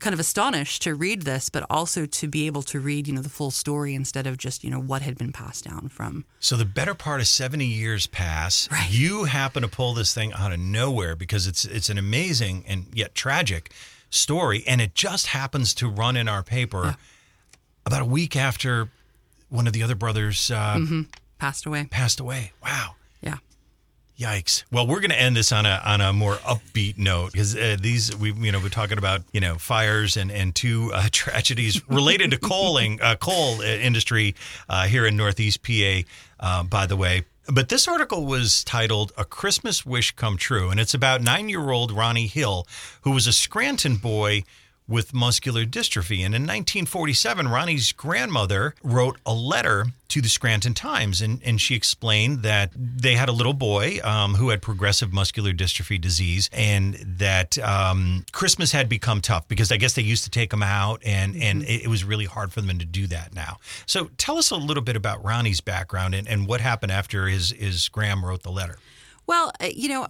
kind 0.01 0.13
of 0.13 0.19
astonished 0.19 0.83
to 0.83 0.93
read 0.95 1.23
this, 1.23 1.49
but 1.51 1.65
also 1.71 2.05
to 2.05 2.27
be 2.27 2.47
able 2.47 2.63
to 2.63 2.81
read, 2.81 3.07
you 3.07 3.15
know, 3.15 3.23
the 3.23 3.29
full 3.29 3.53
story 3.53 3.95
instead 3.95 4.27
of 4.27 4.37
just, 4.37 4.65
you 4.65 4.71
know, 4.71 4.81
what 4.81 5.03
had 5.03 5.17
been 5.17 5.33
passed 5.33 5.65
down 5.65 5.89
from. 5.89 6.25
So 6.41 6.57
the 6.57 6.65
better 6.65 6.95
part 6.95 7.21
of 7.21 7.29
70 7.29 7.65
years 7.65 8.09
pass. 8.09 8.69
Right. 8.73 8.91
You 8.91 9.25
happen 9.25 9.63
to 9.63 9.69
pull 9.69 9.95
this 9.95 10.13
thing 10.13 10.33
out 10.33 10.51
of 10.53 10.59
nowhere 10.59 11.15
because 11.15 11.47
it's 11.47 11.65
it's 11.65 11.89
an 11.91 11.99
amazing 11.99 12.65
and 12.67 12.87
yet 12.93 13.15
tragic 13.15 13.71
story 14.11 14.65
and 14.67 14.81
it 14.81 14.95
just 14.97 15.29
happens 15.29 15.75
to 15.75 15.89
run 15.89 16.17
in 16.17 16.27
our 16.29 16.43
paper 16.43 16.83
Yeah. 16.87 16.95
about 17.87 18.03
a 18.03 18.07
week 18.07 18.35
after 18.37 18.89
one 19.49 19.67
of 19.69 19.73
the 19.73 19.83
other 19.85 19.95
brothers 19.95 20.51
uh, 20.51 20.81
Passed 21.39 21.67
away. 21.67 21.87
passed 21.91 22.19
away. 22.21 22.53
Wow. 22.65 22.97
Yikes! 24.19 24.63
Well, 24.71 24.87
we're 24.87 25.01
going 25.01 25.11
to 25.11 25.21
end 25.21 25.37
this 25.37 25.51
on 25.51 25.67
a 25.67 25.81
on 25.85 26.01
a 26.01 26.13
more 26.13 26.35
upbeat 26.37 26.99
note 26.99 27.33
because 27.33 27.57
uh, 27.57 27.77
these 27.81 28.17
we 28.17 28.33
you 28.33 28.53
know 28.53 28.61
we're 28.61 28.69
talking 28.69 28.97
about 28.97 29.23
you 29.33 29.41
know 29.41 29.57
fires 29.57 30.17
and 30.17 30.31
and 30.31 30.55
two 30.55 30.93
uh, 30.95 31.09
tragedies 31.13 31.87
related 31.89 32.31
to 32.31 32.39
coaling 32.39 33.01
uh, 33.03 33.17
coal 33.17 33.61
uh, 33.61 33.65
industry 33.65 34.37
uh, 34.69 34.87
here 34.87 35.05
in 35.05 35.17
Northeast 35.17 35.63
PA. 35.65 36.03
Uh, 36.39 36.63
by 36.63 36.87
the 36.87 36.97
way. 36.97 37.25
But 37.47 37.69
this 37.69 37.89
article 37.89 38.25
was 38.25 38.63
titled 38.63 39.13
"A 39.19 39.25
Christmas 39.25 39.85
Wish 39.85 40.13
Come 40.13 40.37
True," 40.37 40.71
and 40.71 40.79
it's 40.79 40.95
about 40.95 41.21
nine-year-old 41.21 41.91
Ronnie 41.91 42.29
Hill, 42.29 42.69
who 43.03 43.11
was 43.11 43.27
a 43.27 43.33
Scranton 43.33 43.97
boy 43.97 44.45
with 44.87 45.15
muscular 45.15 45.65
dystrophy. 45.65 46.19
And 46.19 46.35
in 46.35 46.43
1947, 46.43 47.49
Ronnie's 47.49 47.93
grandmother 47.93 48.75
wrote 48.83 49.19
a 49.25 49.33
letter 49.33 49.87
to 50.09 50.21
the 50.21 50.29
Scranton 50.29 50.75
Times, 50.75 51.21
and, 51.21 51.41
and 51.43 51.61
she 51.61 51.75
explained 51.75 52.43
that 52.43 52.71
they 52.77 53.15
had 53.15 53.29
a 53.29 53.33
little 53.33 53.55
boy 53.55 53.99
um, 54.05 54.35
who 54.35 54.51
had 54.51 54.63
progressive 54.63 55.13
muscular 55.13 55.53
dystrophy 55.53 56.01
disease, 56.01 56.49
and 56.53 56.95
that 57.19 57.59
um, 57.59 58.25
Christmas 58.31 58.73
had 58.73 58.89
become 58.89 59.21
tough 59.21 59.49
because 59.49 59.73
I 59.73 59.77
guess 59.77 59.95
they 59.95 60.03
used 60.03 60.25
to 60.25 60.31
take 60.31 60.53
him 60.53 60.63
out, 60.63 61.03
and, 61.05 61.35
and 61.37 61.63
it, 61.63 61.85
it 61.85 61.89
was 61.89 62.05
really 62.05 62.27
hard 62.27 62.53
for 62.53 62.61
them 62.61 62.79
to 62.79 62.85
do 62.85 63.07
that 63.09 63.35
now. 63.35 63.57
So 63.87 64.11
tell 64.19 64.39
us 64.39 64.51
a 64.51 64.57
little 64.57 64.83
bit 64.83 64.97
about 64.97 65.25
Ronnie's 65.25 65.61
background 65.61 66.15
and, 66.15 66.29
and 66.29 66.47
what 66.47 66.61
happened 66.61 66.93
after 66.93 67.27
his, 67.27 67.51
his 67.51 67.89
Gram 67.89 68.25
wrote 68.25 68.43
the 68.43 68.53
letter. 68.53 68.77
Well, 69.27 69.53
uh, 69.61 69.69
you 69.75 69.89
know, 69.89 70.07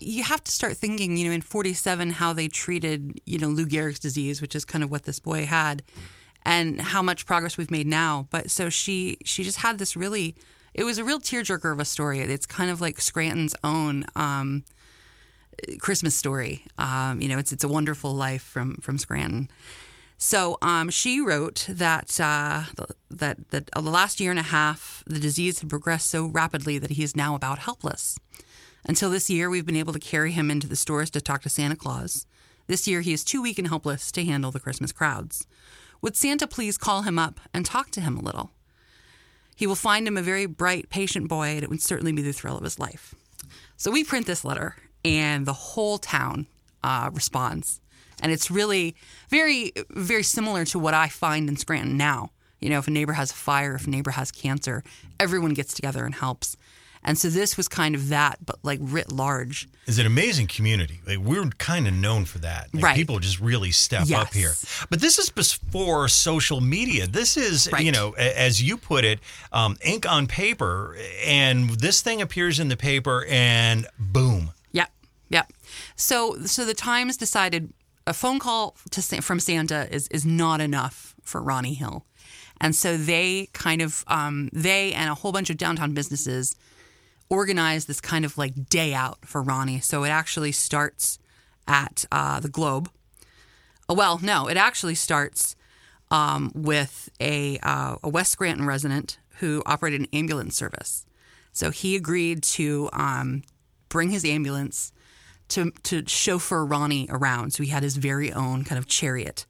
you 0.00 0.22
have 0.24 0.42
to 0.44 0.52
start 0.52 0.76
thinking, 0.76 1.16
you 1.16 1.26
know, 1.26 1.32
in 1.32 1.40
47, 1.40 2.10
how 2.10 2.32
they 2.32 2.48
treated, 2.48 3.20
you 3.26 3.38
know, 3.38 3.48
Lou 3.48 3.66
Gehrig's 3.66 3.98
disease, 3.98 4.40
which 4.40 4.54
is 4.54 4.64
kind 4.64 4.84
of 4.84 4.90
what 4.90 5.04
this 5.04 5.18
boy 5.20 5.46
had, 5.46 5.82
and 6.44 6.80
how 6.80 7.02
much 7.02 7.26
progress 7.26 7.56
we've 7.56 7.70
made 7.70 7.86
now. 7.86 8.26
But 8.30 8.50
so 8.50 8.68
she, 8.68 9.18
she 9.24 9.42
just 9.44 9.58
had 9.58 9.78
this 9.78 9.96
really, 9.96 10.34
it 10.74 10.84
was 10.84 10.98
a 10.98 11.04
real 11.04 11.20
tearjerker 11.20 11.72
of 11.72 11.80
a 11.80 11.84
story. 11.84 12.20
It's 12.20 12.46
kind 12.46 12.70
of 12.70 12.80
like 12.80 13.00
Scranton's 13.00 13.54
own 13.64 14.04
um, 14.14 14.64
Christmas 15.78 16.14
story. 16.14 16.64
Um, 16.78 17.20
you 17.20 17.28
know, 17.28 17.38
it's 17.38 17.52
it's 17.52 17.64
a 17.64 17.68
wonderful 17.68 18.14
life 18.14 18.42
from 18.42 18.76
from 18.76 18.98
Scranton. 18.98 19.50
So 20.16 20.58
um, 20.62 20.90
she 20.90 21.20
wrote 21.20 21.66
that 21.68 22.20
uh, 22.20 22.64
that 23.10 23.50
that 23.50 23.70
uh, 23.72 23.80
the 23.80 23.90
last 23.90 24.20
year 24.20 24.30
and 24.30 24.38
a 24.38 24.44
half, 24.44 25.04
the 25.06 25.20
disease 25.20 25.60
had 25.60 25.70
progressed 25.70 26.10
so 26.10 26.26
rapidly 26.26 26.78
that 26.78 26.90
he 26.92 27.02
is 27.02 27.16
now 27.16 27.34
about 27.34 27.60
helpless. 27.60 28.18
Until 28.84 29.10
this 29.10 29.28
year, 29.28 29.50
we've 29.50 29.66
been 29.66 29.76
able 29.76 29.92
to 29.92 29.98
carry 29.98 30.32
him 30.32 30.50
into 30.50 30.66
the 30.66 30.76
stores 30.76 31.10
to 31.10 31.20
talk 31.20 31.42
to 31.42 31.48
Santa 31.48 31.76
Claus. 31.76 32.26
This 32.66 32.86
year, 32.86 33.00
he 33.00 33.12
is 33.12 33.24
too 33.24 33.42
weak 33.42 33.58
and 33.58 33.68
helpless 33.68 34.12
to 34.12 34.24
handle 34.24 34.50
the 34.50 34.60
Christmas 34.60 34.92
crowds. 34.92 35.46
Would 36.00 36.16
Santa 36.16 36.46
please 36.46 36.78
call 36.78 37.02
him 37.02 37.18
up 37.18 37.40
and 37.52 37.66
talk 37.66 37.90
to 37.92 38.00
him 38.00 38.16
a 38.16 38.22
little? 38.22 38.52
He 39.56 39.66
will 39.66 39.74
find 39.74 40.06
him 40.06 40.16
a 40.16 40.22
very 40.22 40.46
bright, 40.46 40.88
patient 40.90 41.28
boy, 41.28 41.48
and 41.48 41.62
it 41.62 41.70
would 41.70 41.82
certainly 41.82 42.12
be 42.12 42.22
the 42.22 42.32
thrill 42.32 42.56
of 42.56 42.62
his 42.62 42.78
life. 42.78 43.14
So 43.76 43.90
we 43.90 44.04
print 44.04 44.26
this 44.26 44.44
letter, 44.44 44.76
and 45.04 45.46
the 45.46 45.52
whole 45.52 45.98
town 45.98 46.46
uh, 46.84 47.10
responds. 47.12 47.80
And 48.20 48.30
it's 48.30 48.50
really 48.50 48.94
very, 49.28 49.72
very 49.90 50.22
similar 50.22 50.64
to 50.66 50.78
what 50.78 50.94
I 50.94 51.08
find 51.08 51.48
in 51.48 51.56
Scranton 51.56 51.96
now. 51.96 52.30
You 52.60 52.70
know, 52.70 52.78
if 52.78 52.88
a 52.88 52.90
neighbor 52.90 53.12
has 53.12 53.30
a 53.30 53.34
fire, 53.34 53.74
if 53.74 53.86
a 53.86 53.90
neighbor 53.90 54.10
has 54.10 54.30
cancer, 54.30 54.82
everyone 55.18 55.54
gets 55.54 55.74
together 55.74 56.04
and 56.04 56.14
helps. 56.14 56.56
And 57.04 57.16
so 57.16 57.28
this 57.28 57.56
was 57.56 57.68
kind 57.68 57.94
of 57.94 58.08
that, 58.08 58.38
but 58.44 58.56
like 58.62 58.78
writ 58.82 59.12
large. 59.12 59.68
It's 59.86 59.98
an 59.98 60.06
amazing 60.06 60.48
community. 60.48 61.00
Like 61.06 61.18
we're 61.18 61.44
kind 61.58 61.86
of 61.86 61.94
known 61.94 62.24
for 62.24 62.38
that. 62.38 62.68
Like, 62.74 62.84
Right. 62.84 62.96
People 62.96 63.18
just 63.18 63.40
really 63.40 63.70
step 63.70 64.10
up 64.12 64.32
here. 64.34 64.52
But 64.90 65.00
this 65.00 65.18
is 65.18 65.30
before 65.30 66.08
social 66.08 66.60
media. 66.60 67.06
This 67.06 67.36
is, 67.36 67.68
Right. 67.72 67.84
you 67.84 67.92
know, 67.92 68.12
as 68.12 68.62
you 68.62 68.76
put 68.76 69.04
it, 69.04 69.20
um, 69.52 69.76
ink 69.84 70.10
on 70.10 70.26
paper. 70.26 70.96
And 71.24 71.70
this 71.70 72.00
thing 72.00 72.20
appears 72.20 72.58
in 72.58 72.68
the 72.68 72.76
paper, 72.76 73.24
and 73.28 73.86
boom. 73.98 74.50
Yep, 74.72 74.90
yep. 75.28 75.52
So, 75.96 76.36
so 76.44 76.64
the 76.64 76.74
Times 76.74 77.16
decided 77.16 77.72
a 78.06 78.12
phone 78.14 78.38
call 78.38 78.76
to 78.90 79.02
from 79.22 79.38
Santa 79.40 79.86
is 79.94 80.08
is 80.08 80.24
not 80.24 80.60
enough 80.60 81.14
for 81.22 81.42
Ronnie 81.42 81.74
Hill, 81.74 82.06
and 82.60 82.74
so 82.74 82.96
they 82.96 83.48
kind 83.52 83.82
of 83.82 84.02
um, 84.06 84.48
they 84.52 84.92
and 84.94 85.10
a 85.10 85.14
whole 85.14 85.30
bunch 85.32 85.50
of 85.50 85.56
downtown 85.58 85.92
businesses 85.92 86.56
organized 87.30 87.88
this 87.88 88.00
kind 88.00 88.24
of 88.24 88.38
like 88.38 88.68
day 88.68 88.94
out 88.94 89.18
for 89.24 89.42
Ronnie. 89.42 89.80
So 89.80 90.04
it 90.04 90.08
actually 90.08 90.52
starts 90.52 91.18
at 91.66 92.04
uh, 92.10 92.40
the 92.40 92.48
Globe. 92.48 92.90
Oh, 93.88 93.94
well, 93.94 94.18
no, 94.22 94.48
it 94.48 94.56
actually 94.56 94.94
starts 94.94 95.56
um, 96.10 96.52
with 96.54 97.10
a, 97.20 97.58
uh, 97.62 97.96
a 98.02 98.08
West 98.08 98.32
Scranton 98.32 98.66
resident 98.66 99.18
who 99.40 99.62
operated 99.66 100.00
an 100.00 100.08
ambulance 100.12 100.56
service. 100.56 101.06
So 101.52 101.70
he 101.70 101.96
agreed 101.96 102.42
to 102.44 102.88
um, 102.92 103.42
bring 103.88 104.10
his 104.10 104.24
ambulance 104.24 104.92
to 105.48 105.70
to 105.84 106.06
chauffeur 106.06 106.64
Ronnie 106.64 107.06
around. 107.10 107.52
So 107.52 107.62
he 107.62 107.70
had 107.70 107.82
his 107.82 107.96
very 107.96 108.32
own 108.32 108.64
kind 108.64 108.78
of 108.78 108.86
chariot. 108.86 109.46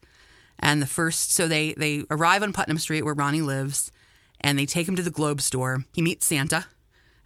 And 0.59 0.83
the 0.83 0.87
first, 0.87 1.33
so 1.33 1.47
they 1.49 1.75
they 1.75 2.05
arrive 2.11 2.43
on 2.43 2.53
Putnam 2.53 2.79
Street 2.79 3.03
where 3.03 3.14
Ronnie 3.14 3.43
lives, 3.43 3.93
and 4.41 4.59
they 4.59 4.67
take 4.67 4.88
him 4.88 4.97
to 4.97 5.03
the 5.03 5.11
Globe 5.11 5.41
store. 5.41 5.85
He 5.93 6.03
meets 6.03 6.27
Santa, 6.27 6.67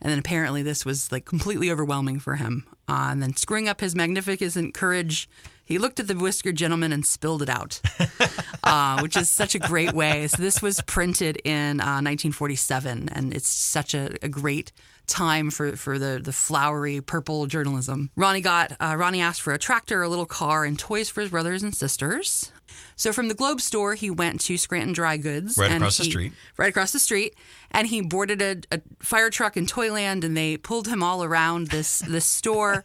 and 0.03 0.11
then 0.11 0.19
apparently 0.19 0.62
this 0.62 0.85
was 0.85 1.11
like 1.11 1.25
completely 1.25 1.71
overwhelming 1.71 2.19
for 2.19 2.37
him. 2.37 2.67
Uh, 2.88 3.09
and 3.11 3.23
then 3.23 3.35
screwing 3.37 3.69
up 3.69 3.81
his 3.81 3.95
magnificent 3.95 4.75
courage, 4.75 5.29
he 5.65 5.79
looked 5.79 6.01
at 6.01 6.09
the 6.09 6.15
whiskered 6.15 6.57
gentleman 6.57 6.93
and 6.93 7.07
spilled 7.07 7.41
it 7.41 7.49
out, 7.49 7.81
uh, 8.65 9.01
which 9.01 9.17
is 9.17 9.31
such 9.31 9.55
a 9.55 9.61
great 9.61 9.93
way. 9.93 10.27
So 10.27 10.43
this 10.43 10.61
was 10.61 10.81
printed 10.83 11.41
in 11.45 11.81
uh, 11.81 12.03
1947, 12.03 13.09
and 13.11 13.33
it's 13.33 13.49
such 13.49 13.95
a, 13.95 14.17
a 14.23 14.29
great 14.29 14.73
time 15.07 15.51
for, 15.51 15.77
for 15.77 15.99
the, 15.99 16.21
the 16.23 16.33
flowery 16.33 17.01
purple 17.01 17.47
journalism. 17.47 18.11
Ronnie 18.17 18.41
got 18.41 18.73
uh, 18.81 18.97
Ronnie 18.99 19.21
asked 19.21 19.41
for 19.41 19.53
a 19.53 19.59
tractor, 19.59 20.03
a 20.03 20.09
little 20.09 20.27
car, 20.27 20.65
and 20.65 20.79
toys 20.79 21.09
for 21.09 21.21
his 21.21 21.31
brothers 21.31 21.62
and 21.62 21.75
sisters. 21.75 22.53
So 22.97 23.13
from 23.13 23.29
the 23.29 23.35
Globe 23.35 23.61
store, 23.61 23.95
he 23.95 24.11
went 24.11 24.41
to 24.43 24.57
Scranton 24.57 24.93
Dry 24.93 25.17
Goods, 25.17 25.57
Right 25.59 25.71
and 25.71 25.83
across 25.83 25.99
the 25.99 26.05
street. 26.05 26.33
right 26.57 26.69
across 26.69 26.93
the 26.93 26.99
street, 26.99 27.35
and 27.71 27.87
he 27.89 28.01
boarded 28.01 28.43
a, 28.43 28.57
a 28.71 28.81
fire 29.01 29.31
truck 29.31 29.57
in 29.57 29.67
Toyland, 29.67 30.25
and 30.25 30.37
they 30.37 30.57
pulled 30.57 30.89
him 30.89 31.03
all 31.03 31.25
around 31.25 31.69
this 31.69 31.99
this 32.09 32.25
store. 32.27 32.85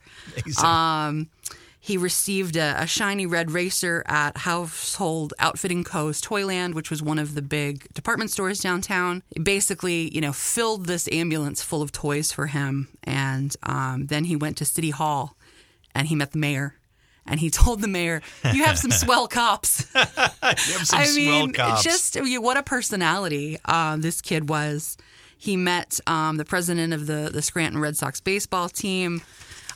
Um, 0.64 1.30
he 1.80 1.96
received 1.96 2.58
a, 2.58 2.76
a 2.82 2.86
shiny 2.88 3.26
red 3.26 3.52
racer 3.52 4.04
at 4.08 4.40
Household 4.40 5.34
Outfitting 5.40 5.86
Co.'s 5.86 6.20
Toyland, 6.20 6.76
which 6.76 6.90
was 6.90 7.02
one 7.02 7.18
of 7.18 7.34
the 7.34 7.42
big 7.42 7.88
department 7.94 8.30
stores 8.30 8.60
downtown. 8.60 9.24
Basically, 9.42 10.14
you 10.14 10.20
know, 10.20 10.34
filled 10.34 10.88
this 10.88 11.08
ambulance 11.14 11.62
full 11.64 11.82
of 11.82 11.94
toys 11.94 12.32
for 12.34 12.48
him, 12.48 12.90
and 13.04 13.56
um, 13.64 14.08
then 14.08 14.26
he 14.26 14.36
went 14.36 14.58
to 14.58 14.66
City 14.66 14.90
Hall, 14.90 15.38
and 15.96 16.08
he 16.10 16.16
met 16.16 16.32
the 16.34 16.40
mayor. 16.40 16.76
And 17.28 17.40
he 17.40 17.50
told 17.50 17.82
the 17.82 17.88
mayor, 17.88 18.22
"You 18.54 18.64
have 18.64 18.78
some 18.80 18.92
swell 18.92 19.28
cops." 19.28 19.86
You 19.96 20.74
have 20.74 20.88
some 20.88 21.00
I 21.00 21.12
mean, 21.14 21.52
cops. 21.52 21.84
just 21.84 22.18
what 22.22 22.58
a 22.58 22.64
personality 22.64 23.58
um, 23.66 24.02
this 24.02 24.22
kid 24.22 24.50
was. 24.50 24.98
He 25.38 25.58
met 25.58 26.00
um, 26.08 26.38
the 26.38 26.46
president 26.46 26.94
of 26.94 27.06
the 27.06 27.30
the 27.32 27.42
Scranton 27.42 27.82
Red 27.82 27.98
Sox 27.98 28.22
baseball 28.22 28.70
team. 28.70 29.22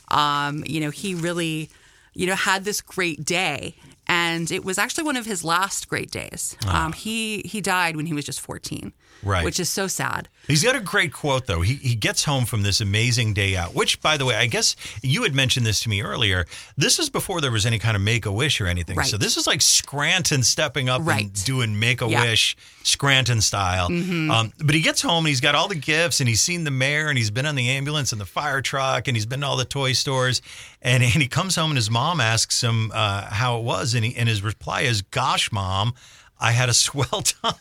Um, 0.08 0.64
you 0.66 0.80
know, 0.80 0.90
he 0.90 1.14
really, 1.14 1.70
you 2.14 2.26
know, 2.26 2.34
had 2.34 2.64
this 2.64 2.80
great 2.80 3.24
day. 3.24 3.74
And 4.06 4.50
it 4.50 4.64
was 4.64 4.78
actually 4.78 5.04
one 5.04 5.16
of 5.16 5.24
his 5.26 5.44
last 5.44 5.88
great 5.88 6.10
days. 6.10 6.56
Um, 6.66 6.92
he 6.92 7.42
he 7.44 7.60
died 7.60 7.96
when 7.96 8.06
he 8.06 8.12
was 8.14 8.24
just 8.24 8.40
14, 8.40 8.92
Right. 9.22 9.44
Which 9.44 9.60
is 9.60 9.68
so 9.70 9.86
sad. 9.86 10.28
He's 10.48 10.64
got 10.64 10.74
a 10.74 10.80
great 10.80 11.12
quote 11.12 11.46
though. 11.46 11.60
He 11.60 11.74
he 11.74 11.94
gets 11.94 12.24
home 12.24 12.44
from 12.44 12.62
this 12.62 12.80
amazing 12.80 13.34
day 13.34 13.54
out, 13.56 13.74
which 13.74 14.00
by 14.00 14.16
the 14.16 14.24
way, 14.24 14.34
I 14.34 14.46
guess 14.46 14.74
you 15.02 15.22
had 15.22 15.34
mentioned 15.34 15.64
this 15.64 15.80
to 15.80 15.88
me 15.88 16.02
earlier. 16.02 16.44
This 16.76 16.98
is 16.98 17.08
before 17.08 17.40
there 17.40 17.52
was 17.52 17.64
any 17.64 17.78
kind 17.78 17.94
of 17.96 18.02
make 18.02 18.26
a 18.26 18.32
wish 18.32 18.60
or 18.60 18.66
anything. 18.66 18.96
Right. 18.96 19.06
So 19.06 19.16
this 19.16 19.36
is 19.36 19.46
like 19.46 19.62
Scranton 19.62 20.42
stepping 20.42 20.88
up 20.88 21.02
Right. 21.04 21.22
and 21.26 21.44
doing 21.44 21.78
make 21.78 22.02
a 22.02 22.08
Yeah. 22.08 22.18
Mm-hmm. 22.20 22.30
wish 22.30 22.56
Scranton 22.82 23.40
style. 23.40 23.86
Um, 23.86 24.52
but 24.58 24.74
he 24.74 24.80
gets 24.80 25.00
home 25.02 25.24
and 25.24 25.28
he's 25.28 25.40
got 25.40 25.54
all 25.54 25.68
the 25.68 25.76
gifts 25.76 26.18
and 26.20 26.28
he's 26.28 26.40
seen 26.40 26.64
the 26.64 26.70
mayor 26.72 27.08
and 27.08 27.16
he's 27.16 27.30
been 27.30 27.46
on 27.46 27.54
the 27.54 27.68
ambulance 27.70 28.10
and 28.10 28.20
the 28.20 28.26
fire 28.26 28.60
truck 28.60 29.06
and 29.06 29.16
he's 29.16 29.26
been 29.26 29.40
to 29.42 29.46
all 29.46 29.56
the 29.56 29.64
toy 29.64 29.92
stores 29.92 30.42
and, 30.82 31.02
and 31.04 31.12
he 31.22 31.28
comes 31.28 31.54
home 31.54 31.70
and 31.70 31.76
his 31.78 31.90
mom 31.90 32.20
asks 32.20 32.60
him 32.60 32.90
uh, 32.92 33.26
how 33.30 33.58
it 33.58 33.62
was 33.62 33.94
and 33.94 34.04
he, 34.04 34.16
and 34.16 34.28
his 34.28 34.42
reply 34.42 34.80
is, 34.80 35.02
"Gosh, 35.02 35.52
mom, 35.52 35.94
I 36.40 36.50
had 36.50 36.68
a 36.68 36.74
swell 36.86 37.22
time." 37.22 37.54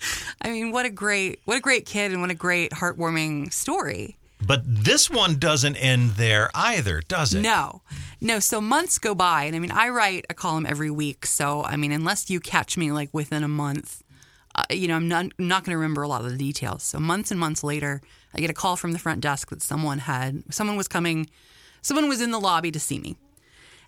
I 0.42 0.50
mean, 0.50 0.70
what 0.70 0.86
a 0.86 0.90
great 0.90 1.40
what 1.44 1.56
a 1.56 1.60
great 1.60 1.86
kid 1.86 2.12
and 2.12 2.20
what 2.20 2.30
a 2.30 2.34
great 2.34 2.72
heartwarming 2.72 3.52
story. 3.52 4.16
But 4.44 4.62
this 4.64 5.10
one 5.10 5.38
doesn't 5.38 5.76
end 5.76 6.12
there 6.12 6.48
either, 6.54 7.02
does 7.08 7.34
it? 7.34 7.40
No, 7.40 7.82
no. 8.20 8.38
So 8.38 8.60
months 8.60 8.98
go 8.98 9.14
by, 9.14 9.44
and 9.44 9.56
I 9.56 9.58
mean, 9.58 9.72
I 9.72 9.88
write 9.88 10.26
a 10.30 10.34
column 10.34 10.64
every 10.64 10.90
week. 10.90 11.26
So 11.26 11.64
I 11.64 11.76
mean, 11.76 11.92
unless 11.92 12.30
you 12.30 12.40
catch 12.40 12.76
me 12.76 12.92
like 12.92 13.10
within 13.12 13.42
a 13.42 13.48
month, 13.48 14.02
uh, 14.54 14.64
you 14.70 14.88
know, 14.88 14.94
I'm 14.94 15.08
not 15.08 15.26
I'm 15.38 15.48
not 15.48 15.64
going 15.64 15.72
to 15.72 15.78
remember 15.78 16.02
a 16.02 16.08
lot 16.08 16.24
of 16.24 16.30
the 16.30 16.38
details. 16.38 16.82
So 16.82 16.98
months 16.98 17.30
and 17.30 17.40
months 17.40 17.64
later, 17.64 18.00
I 18.34 18.40
get 18.40 18.50
a 18.50 18.54
call 18.54 18.76
from 18.76 18.92
the 18.92 18.98
front 18.98 19.20
desk 19.20 19.50
that 19.50 19.62
someone 19.62 19.98
had 19.98 20.42
someone 20.54 20.76
was 20.76 20.88
coming, 20.88 21.28
someone 21.82 22.08
was 22.08 22.20
in 22.20 22.30
the 22.30 22.40
lobby 22.40 22.70
to 22.70 22.80
see 22.80 22.98
me. 23.00 23.16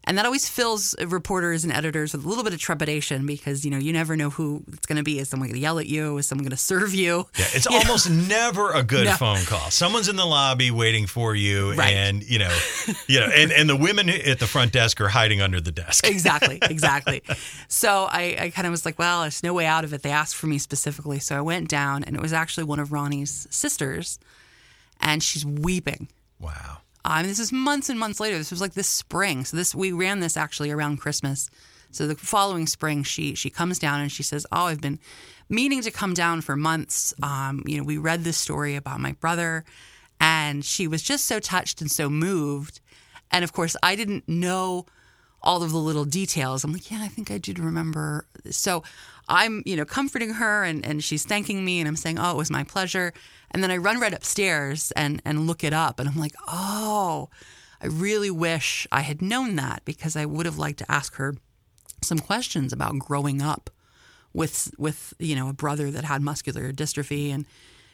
And 0.04 0.16
that 0.16 0.24
always 0.24 0.48
fills 0.48 0.94
reporters 1.06 1.62
and 1.62 1.72
editors 1.72 2.14
with 2.14 2.24
a 2.24 2.28
little 2.28 2.42
bit 2.42 2.54
of 2.54 2.58
trepidation 2.58 3.26
because 3.26 3.64
you 3.66 3.70
know 3.70 3.76
you 3.76 3.92
never 3.92 4.16
know 4.16 4.30
who 4.30 4.62
it's 4.72 4.86
going 4.86 4.96
to 4.96 5.02
be. 5.02 5.18
Is 5.18 5.28
someone 5.28 5.48
going 5.48 5.56
to 5.56 5.60
yell 5.60 5.78
at 5.78 5.86
you? 5.86 6.16
Is 6.16 6.26
someone 6.26 6.44
going 6.44 6.50
to 6.50 6.56
serve 6.56 6.94
you? 6.94 7.26
Yeah, 7.38 7.44
it's 7.52 7.66
You 7.70 7.72
know? 7.72 7.82
almost 7.82 8.08
never 8.10 8.72
a 8.72 8.82
good 8.82 9.04
No. 9.04 9.12
phone 9.14 9.44
call. 9.44 9.70
Someone's 9.70 10.08
in 10.08 10.16
the 10.16 10.24
lobby 10.24 10.70
waiting 10.70 11.06
for 11.06 11.34
you, 11.34 11.74
Right. 11.74 11.92
and 11.92 12.22
you 12.22 12.38
know, 12.38 12.58
you 13.08 13.20
know, 13.20 13.26
and, 13.26 13.52
and 13.52 13.68
the 13.68 13.76
women 13.76 14.08
at 14.08 14.38
the 14.38 14.46
front 14.46 14.72
desk 14.72 15.00
are 15.02 15.08
hiding 15.08 15.42
under 15.42 15.60
the 15.60 15.70
desk. 15.72 16.06
exactly, 16.06 16.58
exactly. 16.62 17.22
So 17.68 18.04
I, 18.10 18.36
I 18.40 18.50
kind 18.50 18.66
of 18.66 18.70
was 18.70 18.86
like, 18.86 18.98
well, 18.98 19.20
there's 19.20 19.42
no 19.42 19.52
way 19.52 19.66
out 19.66 19.84
of 19.84 19.92
it. 19.92 20.02
They 20.02 20.10
asked 20.12 20.34
for 20.34 20.46
me 20.46 20.56
specifically. 20.58 21.18
So 21.18 21.36
I 21.36 21.42
went 21.42 21.68
down, 21.68 22.04
and 22.04 22.16
it 22.16 22.22
was 22.22 22.32
actually 22.32 22.64
one 22.64 22.78
of 22.80 22.90
Ronnie's 22.90 23.46
sisters, 23.50 24.18
and 24.98 25.22
she's 25.22 25.44
weeping. 25.44 26.08
Wow. 26.40 26.78
Um, 27.04 27.26
this 27.26 27.38
is 27.38 27.52
months 27.52 27.88
and 27.88 27.98
months 27.98 28.20
later. 28.20 28.36
This 28.38 28.50
was 28.50 28.60
like 28.60 28.74
this 28.74 28.88
spring. 28.88 29.44
So 29.44 29.56
this 29.56 29.74
we 29.74 29.92
ran 29.92 30.20
this 30.20 30.36
actually 30.36 30.70
around 30.70 30.98
Christmas. 30.98 31.50
So 31.90 32.06
the 32.06 32.14
following 32.14 32.66
spring, 32.66 33.02
she 33.02 33.34
she 33.34 33.50
comes 33.50 33.78
down 33.78 34.00
and 34.00 34.12
she 34.12 34.22
says, 34.22 34.46
"Oh, 34.52 34.66
I've 34.66 34.80
been 34.80 34.98
meaning 35.48 35.82
to 35.82 35.90
come 35.90 36.14
down 36.14 36.40
for 36.40 36.56
months. 36.56 37.12
Um, 37.22 37.62
you 37.66 37.78
know, 37.78 37.84
we 37.84 37.98
read 37.98 38.24
this 38.24 38.36
story 38.36 38.76
about 38.76 39.00
my 39.00 39.12
brother, 39.12 39.64
and 40.20 40.64
she 40.64 40.86
was 40.86 41.02
just 41.02 41.26
so 41.26 41.40
touched 41.40 41.80
and 41.80 41.90
so 41.90 42.08
moved. 42.08 42.80
And 43.30 43.44
of 43.44 43.52
course, 43.52 43.76
I 43.82 43.96
didn't 43.96 44.28
know 44.28 44.86
all 45.42 45.62
of 45.62 45.72
the 45.72 45.78
little 45.78 46.04
details. 46.04 46.64
I'm 46.64 46.72
like, 46.72 46.90
yeah, 46.90 47.02
I 47.02 47.08
think 47.08 47.30
I 47.30 47.38
did 47.38 47.58
remember. 47.58 48.26
So 48.50 48.82
I'm, 49.28 49.62
you 49.64 49.76
know, 49.76 49.84
comforting 49.84 50.34
her 50.34 50.64
and, 50.64 50.84
and 50.84 51.02
she's 51.02 51.24
thanking 51.24 51.64
me 51.64 51.80
and 51.80 51.88
I'm 51.88 51.96
saying, 51.96 52.18
oh, 52.18 52.32
it 52.32 52.36
was 52.36 52.50
my 52.50 52.64
pleasure. 52.64 53.12
And 53.50 53.62
then 53.62 53.70
I 53.70 53.76
run 53.76 54.00
right 54.00 54.14
upstairs 54.14 54.92
and, 54.92 55.20
and 55.24 55.46
look 55.46 55.64
it 55.64 55.72
up 55.72 55.98
and 55.98 56.08
I'm 56.08 56.16
like, 56.16 56.34
oh, 56.46 57.28
I 57.82 57.86
really 57.86 58.30
wish 58.30 58.86
I 58.92 59.00
had 59.00 59.22
known 59.22 59.56
that 59.56 59.82
because 59.84 60.16
I 60.16 60.26
would 60.26 60.46
have 60.46 60.58
liked 60.58 60.78
to 60.80 60.90
ask 60.90 61.14
her 61.16 61.34
some 62.02 62.18
questions 62.18 62.72
about 62.72 62.98
growing 62.98 63.42
up 63.42 63.70
with 64.32 64.72
with 64.78 65.12
you 65.18 65.34
know 65.34 65.48
a 65.48 65.52
brother 65.52 65.90
that 65.90 66.04
had 66.04 66.22
muscular 66.22 66.72
dystrophy 66.72 67.34
and 67.34 67.44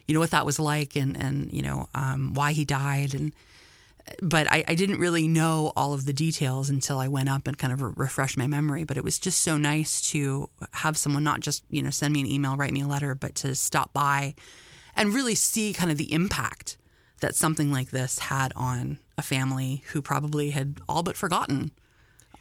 you 0.07 0.15
know 0.15 0.21
what 0.21 0.31
that 0.31 0.45
was 0.45 0.59
like 0.59 0.95
and 0.95 1.17
and 1.17 1.51
you 1.53 1.63
know 1.63 1.89
um, 1.95 2.35
why 2.35 2.53
he 2.53 2.65
died 2.65 3.15
and 3.15 3.33
but 4.23 4.47
I, 4.51 4.65
I 4.69 4.75
didn't 4.75 5.01
really 5.01 5.27
know 5.27 5.73
all 5.75 5.93
of 5.93 6.05
the 6.05 6.13
details 6.13 6.71
until 6.71 6.99
I 6.99 7.09
went 7.09 7.29
up 7.29 7.49
and 7.49 7.59
kind 7.59 7.73
of 7.73 7.83
re- 7.83 7.93
refreshed 7.97 8.37
my 8.37 8.47
memory. 8.47 8.85
But 8.85 8.97
it 8.97 9.03
was 9.03 9.19
just 9.19 9.41
so 9.41 9.57
nice 9.57 10.01
to 10.13 10.49
have 10.75 10.97
someone 10.97 11.25
not 11.25 11.41
just 11.41 11.65
you 11.71 11.83
know 11.83 11.91
send 11.91 12.15
me 12.15 12.21
an 12.21 12.27
email, 12.27 12.57
write 12.57 12.73
me 12.73 12.83
a 12.83 12.87
letter, 12.87 13.15
but 13.15 13.35
to 13.37 13.55
stop 13.55 13.93
by 13.93 14.35
and 14.97 15.15
really 15.15 15.35
see 15.35 15.73
kind 15.73 15.91
of 15.91 15.99
the 15.99 16.13
impact 16.13 16.77
that 17.21 17.35
something 17.35 17.73
like 17.73 17.91
this 17.91 18.19
had 18.19 18.53
on 18.57 18.99
a 19.17 19.23
family 19.23 19.83
who 19.93 20.03
probably 20.03 20.51
had 20.51 20.81
all 20.89 21.03
but 21.03 21.17
forgotten, 21.17 21.71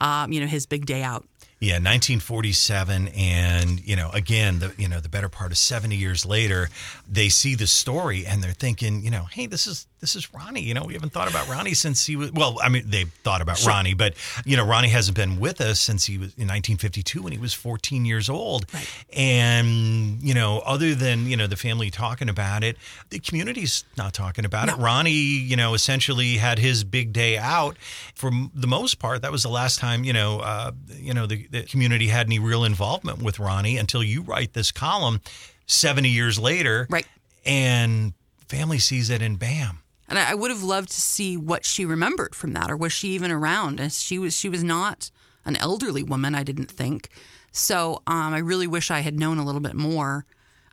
um, 0.01 0.31
you 0.31 0.39
know, 0.39 0.47
his 0.47 0.65
big 0.65 0.85
day 0.85 1.03
out. 1.03 1.25
Yeah, 1.61 1.75
1947, 1.75 3.07
and 3.15 3.79
you 3.87 3.95
know, 3.95 4.09
again, 4.11 4.59
the 4.59 4.73
you 4.77 4.89
know, 4.89 4.99
the 4.99 5.09
better 5.09 5.29
part 5.29 5.51
of 5.51 5.57
70 5.57 5.95
years 5.95 6.25
later, 6.25 6.69
they 7.09 7.29
see 7.29 7.55
the 7.55 7.65
story 7.65 8.25
and 8.25 8.43
they're 8.43 8.51
thinking, 8.51 9.03
you 9.03 9.09
know, 9.09 9.23
hey, 9.31 9.45
this 9.45 9.65
is 9.65 9.87
this 10.05 10.15
is 10.15 10.31
Ronnie. 10.31 10.61
You 10.61 10.75
know, 10.75 10.83
we 10.83 10.93
haven't 10.93 11.13
thought 11.13 11.27
about 11.27 11.49
Ronnie 11.49 11.73
since 11.73 12.05
he 12.05 12.15
was. 12.15 12.31
Well, 12.31 12.59
I 12.61 12.69
mean, 12.69 12.83
they've 12.85 13.11
thought 13.23 13.41
about 13.41 13.65
Ronnie, 13.65 13.95
but 13.95 14.13
you 14.45 14.55
know, 14.55 14.63
Ronnie 14.63 14.89
hasn't 14.89 15.17
been 15.17 15.39
with 15.39 15.59
us 15.61 15.79
since 15.79 16.05
he 16.05 16.19
was 16.19 16.27
in 16.35 16.47
1952 16.47 17.23
when 17.23 17.33
he 17.33 17.39
was 17.39 17.55
14 17.55 18.05
years 18.05 18.29
old. 18.29 18.71
Right. 18.71 18.87
And 19.17 20.21
you 20.21 20.35
know, 20.35 20.59
other 20.59 20.93
than 20.93 21.25
you 21.25 21.35
know 21.35 21.47
the 21.47 21.55
family 21.55 21.89
talking 21.89 22.29
about 22.29 22.63
it, 22.63 22.77
the 23.09 23.17
community's 23.17 23.83
not 23.97 24.13
talking 24.13 24.45
about 24.45 24.69
it. 24.69 24.75
Ronnie, 24.77 25.09
you 25.11 25.55
know, 25.55 25.73
essentially 25.73 26.37
had 26.37 26.59
his 26.59 26.83
big 26.83 27.11
day 27.11 27.39
out. 27.39 27.75
For 28.13 28.29
the 28.53 28.67
most 28.67 28.99
part, 28.99 29.23
that 29.23 29.31
was 29.31 29.41
the 29.41 29.49
last 29.49 29.79
time 29.79 30.03
you 30.03 30.13
know, 30.13 30.39
uh, 30.39 30.71
you 30.99 31.15
know, 31.15 31.25
the, 31.25 31.47
the 31.49 31.63
community 31.63 32.09
had 32.09 32.27
any 32.27 32.37
real 32.37 32.63
involvement 32.63 33.23
with 33.23 33.39
Ronnie 33.39 33.77
until 33.77 34.03
you 34.03 34.21
write 34.21 34.53
this 34.53 34.71
column 34.71 35.19
70 35.65 36.09
years 36.09 36.37
later, 36.37 36.85
Right. 36.91 37.07
And 37.43 38.13
family 38.47 38.79
sees 38.79 39.09
it, 39.09 39.21
and 39.21 39.37
bam. 39.37 39.79
And 40.07 40.19
I 40.19 40.31
I 40.31 40.35
would 40.35 40.51
have 40.51 40.63
loved 40.63 40.89
to 40.89 41.01
see 41.01 41.37
what 41.37 41.65
she 41.65 41.85
remembered 41.85 42.35
from 42.35 42.53
that, 42.53 42.69
or 42.69 42.77
was 42.77 42.93
she 42.93 43.09
even 43.09 43.31
around? 43.31 43.79
And 43.79 43.91
she 43.91 44.19
was 44.19 44.35
she 44.35 44.49
was 44.49 44.63
not 44.63 45.11
an 45.45 45.55
elderly 45.57 46.03
woman, 46.03 46.35
I 46.35 46.43
didn't 46.43 46.71
think. 46.71 47.09
So 47.51 48.01
um, 48.07 48.33
I 48.33 48.39
really 48.39 48.67
wish 48.67 48.91
I 48.91 48.99
had 48.99 49.19
known 49.19 49.37
a 49.37 49.45
little 49.45 49.61
bit 49.61 49.75
more. 49.75 50.25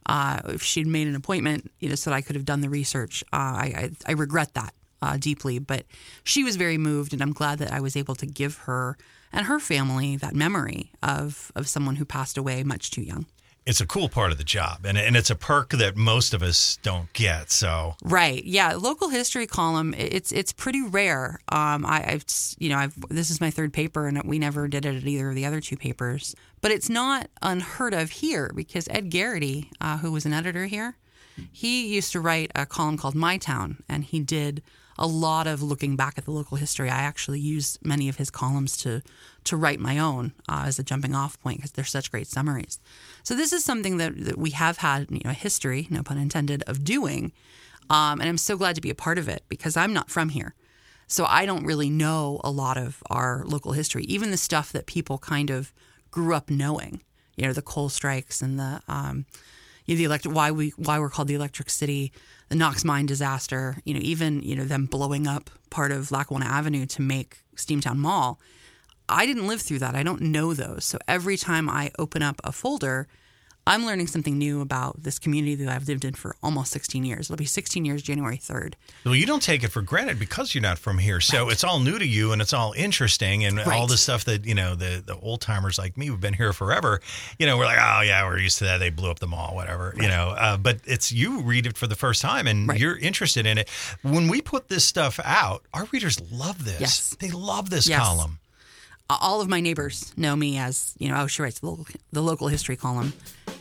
Uh, 0.04 0.40
if 0.46 0.62
she'd 0.62 0.86
made 0.86 1.06
an 1.06 1.14
appointment, 1.14 1.70
you 1.78 1.88
know, 1.88 1.94
so 1.94 2.10
that 2.10 2.16
I 2.16 2.22
could 2.22 2.34
have 2.34 2.44
done 2.44 2.60
the 2.60 2.68
research. 2.68 3.22
Uh, 3.32 3.36
I, 3.36 3.72
I 3.76 3.90
I 4.08 4.12
regret 4.12 4.54
that 4.54 4.74
uh, 5.00 5.16
deeply, 5.16 5.58
but 5.58 5.84
she 6.24 6.42
was 6.42 6.56
very 6.56 6.78
moved, 6.78 7.12
and 7.12 7.22
I'm 7.22 7.32
glad 7.32 7.58
that 7.60 7.72
I 7.72 7.80
was 7.80 7.96
able 7.96 8.14
to 8.16 8.26
give 8.26 8.58
her 8.58 8.96
and 9.32 9.46
her 9.46 9.58
family 9.58 10.16
that 10.16 10.34
memory 10.34 10.90
of 11.02 11.52
of 11.54 11.68
someone 11.68 11.96
who 11.96 12.04
passed 12.04 12.36
away 12.36 12.64
much 12.64 12.90
too 12.90 13.02
young. 13.02 13.26
It's 13.64 13.80
a 13.80 13.86
cool 13.86 14.08
part 14.08 14.32
of 14.32 14.38
the 14.38 14.44
job, 14.44 14.84
and 14.84 14.98
and 14.98 15.16
it's 15.16 15.30
a 15.30 15.36
perk 15.36 15.70
that 15.70 15.96
most 15.96 16.34
of 16.34 16.42
us 16.42 16.78
don't 16.82 17.12
get. 17.12 17.50
So 17.50 17.94
Right. 18.02 18.44
Yeah. 18.44 18.74
Local 18.74 19.08
history 19.08 19.46
column. 19.46 19.94
It's 19.96 20.32
it's 20.32 20.52
pretty 20.52 20.82
rare. 20.82 21.38
Um, 21.48 21.86
I, 21.86 22.04
I've 22.06 22.24
you 22.58 22.70
know 22.70 22.78
I've 22.78 22.94
this 23.08 23.30
is 23.30 23.40
my 23.40 23.50
third 23.50 23.72
paper 23.72 24.06
and 24.08 24.20
we 24.24 24.38
never 24.38 24.66
did 24.66 24.84
it 24.84 24.96
at 24.96 25.04
either 25.04 25.28
of 25.28 25.34
the 25.34 25.46
other 25.46 25.60
two 25.60 25.76
papers. 25.76 26.34
But 26.60 26.70
it's 26.70 26.88
not 26.88 27.28
unheard 27.40 27.94
of 27.94 28.10
here 28.10 28.50
because 28.54 28.88
Ed 28.88 29.10
Garrity, 29.10 29.70
uh, 29.80 29.98
who 29.98 30.12
was 30.12 30.26
an 30.26 30.32
editor 30.32 30.66
here, 30.66 30.96
he 31.50 31.94
used 31.94 32.12
to 32.12 32.20
write 32.20 32.50
a 32.54 32.66
column 32.66 32.96
called 32.96 33.14
My 33.14 33.38
Town, 33.38 33.82
and 33.88 34.04
he 34.04 34.20
did 34.20 34.62
a 34.98 35.06
lot 35.06 35.46
of 35.46 35.62
looking 35.62 35.96
back 35.96 36.18
at 36.18 36.24
the 36.24 36.30
local 36.30 36.56
history. 36.56 36.90
I 36.90 37.00
actually 37.00 37.40
used 37.40 37.84
many 37.84 38.08
of 38.08 38.16
his 38.16 38.30
columns 38.30 38.76
to 38.78 39.02
to 39.44 39.56
write 39.56 39.80
my 39.80 39.98
own 39.98 40.32
uh, 40.48 40.64
as 40.66 40.78
a 40.78 40.84
jumping 40.84 41.14
off 41.14 41.40
point 41.40 41.58
because 41.58 41.72
they're 41.72 41.84
such 41.84 42.12
great 42.12 42.28
summaries. 42.28 42.78
So 43.24 43.34
this 43.34 43.52
is 43.52 43.64
something 43.64 43.96
that, 43.96 44.24
that 44.24 44.38
we 44.38 44.50
have 44.50 44.78
had 44.78 45.10
you 45.10 45.20
know 45.24 45.30
a 45.30 45.34
history, 45.34 45.88
no 45.90 46.02
pun 46.02 46.18
intended, 46.18 46.62
of 46.66 46.84
doing, 46.84 47.32
um, 47.90 48.20
and 48.20 48.28
I'm 48.28 48.38
so 48.38 48.56
glad 48.56 48.74
to 48.76 48.80
be 48.80 48.90
a 48.90 48.94
part 48.94 49.18
of 49.18 49.28
it 49.28 49.42
because 49.48 49.76
I'm 49.76 49.92
not 49.92 50.10
from 50.10 50.30
here. 50.30 50.54
So 51.06 51.26
I 51.26 51.44
don't 51.44 51.66
really 51.66 51.90
know 51.90 52.40
a 52.42 52.50
lot 52.50 52.78
of 52.78 53.02
our 53.10 53.44
local 53.44 53.72
history, 53.72 54.04
even 54.04 54.30
the 54.30 54.36
stuff 54.36 54.72
that 54.72 54.86
people 54.86 55.18
kind 55.18 55.50
of 55.50 55.72
grew 56.10 56.34
up 56.34 56.48
knowing. 56.48 57.02
You 57.36 57.46
know, 57.46 57.52
the 57.52 57.62
coal 57.62 57.88
strikes 57.88 58.40
and 58.40 58.58
the 58.58 58.82
um, 58.88 59.26
you 59.86 59.94
know, 59.94 59.98
the 59.98 60.04
electric 60.04 60.34
why 60.34 60.50
we 60.50 60.70
why 60.76 60.98
we're 60.98 61.10
called 61.10 61.28
the 61.28 61.34
Electric 61.34 61.70
City, 61.70 62.12
the 62.48 62.54
Knox 62.54 62.84
mine 62.84 63.06
disaster. 63.06 63.78
You 63.84 63.94
know, 63.94 64.00
even 64.02 64.42
you 64.42 64.56
know 64.56 64.64
them 64.64 64.86
blowing 64.86 65.26
up 65.26 65.50
part 65.70 65.92
of 65.92 66.10
Lackawanna 66.10 66.46
Avenue 66.46 66.86
to 66.86 67.02
make 67.02 67.38
Steamtown 67.56 67.96
Mall. 67.96 68.40
I 69.08 69.26
didn't 69.26 69.46
live 69.46 69.60
through 69.60 69.80
that. 69.80 69.94
I 69.94 70.02
don't 70.02 70.22
know 70.22 70.54
those. 70.54 70.84
So 70.84 70.98
every 71.08 71.36
time 71.36 71.68
I 71.68 71.90
open 71.98 72.22
up 72.22 72.40
a 72.44 72.52
folder, 72.52 73.08
I'm 73.64 73.86
learning 73.86 74.08
something 74.08 74.38
new 74.38 74.60
about 74.60 75.04
this 75.04 75.20
community 75.20 75.54
that 75.54 75.68
I've 75.72 75.86
lived 75.86 76.04
in 76.04 76.14
for 76.14 76.34
almost 76.42 76.72
16 76.72 77.04
years. 77.04 77.26
It'll 77.30 77.36
be 77.36 77.44
16 77.44 77.84
years 77.84 78.02
January 78.02 78.36
3rd. 78.36 78.74
Well, 79.04 79.14
you 79.14 79.24
don't 79.24 79.42
take 79.42 79.62
it 79.62 79.68
for 79.68 79.82
granted 79.82 80.18
because 80.18 80.52
you're 80.52 80.62
not 80.62 80.78
from 80.80 80.98
here. 80.98 81.20
So 81.20 81.48
it's 81.48 81.62
all 81.62 81.78
new 81.78 81.96
to 81.96 82.04
you 82.06 82.32
and 82.32 82.42
it's 82.42 82.52
all 82.52 82.72
interesting 82.76 83.44
and 83.44 83.60
all 83.60 83.86
the 83.86 83.96
stuff 83.96 84.24
that, 84.24 84.44
you 84.44 84.56
know, 84.56 84.74
the, 84.74 85.00
the 85.06 85.16
old 85.16 85.40
timers 85.42 85.78
like 85.78 85.96
me 85.96 86.06
who've 86.06 86.20
been 86.20 86.34
here 86.34 86.52
forever, 86.52 87.00
you 87.38 87.46
know, 87.46 87.56
we're 87.56 87.66
like, 87.66 87.78
oh, 87.80 88.00
yeah, 88.00 88.24
we're 88.26 88.38
used 88.40 88.58
to 88.58 88.64
that. 88.64 88.78
They 88.78 88.90
blew 88.90 89.10
up 89.12 89.20
the 89.20 89.28
mall, 89.28 89.54
whatever, 89.54 89.94
you 89.96 90.08
know. 90.08 90.34
Uh, 90.36 90.56
but 90.56 90.80
it's 90.84 91.12
you 91.12 91.40
read 91.42 91.66
it 91.66 91.76
for 91.76 91.86
the 91.86 91.94
first 91.94 92.20
time 92.20 92.48
and 92.48 92.68
Right. 92.68 92.80
you're 92.80 92.98
interested 92.98 93.46
in 93.46 93.58
it. 93.58 93.68
When 94.02 94.26
we 94.26 94.42
put 94.42 94.68
this 94.70 94.84
stuff 94.84 95.20
out, 95.24 95.62
our 95.72 95.84
readers 95.92 96.20
love 96.32 96.64
this. 96.64 96.80
Yes. 96.80 97.16
They 97.20 97.30
love 97.30 97.70
this 97.70 97.86
Yes. 97.88 98.00
column. 98.00 98.38
all 99.08 99.40
of 99.42 99.48
my 99.48 99.60
neighbors 99.60 100.12
know 100.16 100.34
me 100.34 100.56
as 100.56 100.94
you 100.98 101.06
know. 101.08 101.16
Oh, 101.20 101.26
she 101.26 101.42
writes 101.42 101.60
the 101.60 101.66
local, 101.66 101.86
the 102.12 102.22
local 102.22 102.48
history 102.48 102.76
column, 102.76 103.12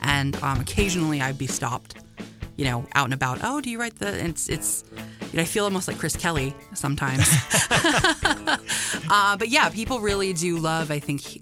and 0.02 0.36
um, 0.44 0.60
occasionally 0.60 1.22
I'd 1.22 1.38
be 1.38 1.48
stopped, 1.48 1.96
you 2.58 2.66
know, 2.66 2.86
out 2.96 3.06
and 3.06 3.14
about. 3.14 3.40
Oh, 3.44 3.62
do 3.62 3.70
you 3.70 3.80
write 3.80 4.00
the? 4.00 4.26
It's 4.26 4.50
it's. 4.50 4.84
You 5.32 5.38
know, 5.38 5.44
I 5.44 5.46
feel 5.46 5.64
almost 5.64 5.88
like 5.88 5.98
Chris 5.98 6.16
Kelly 6.16 6.54
sometimes. 6.74 7.26
uh, 7.72 9.38
but 9.38 9.48
yeah, 9.48 9.70
people 9.70 10.00
really 10.02 10.34
do 10.34 10.58
love. 10.58 10.92
I 10.92 11.00
think 11.00 11.42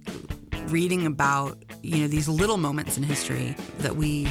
reading 0.68 1.06
about 1.08 1.58
you 1.82 2.02
know 2.02 2.08
these 2.08 2.30
little 2.30 2.58
moments 2.58 2.98
in 2.98 3.04
history 3.04 3.56
that 3.80 3.96
we 3.96 4.28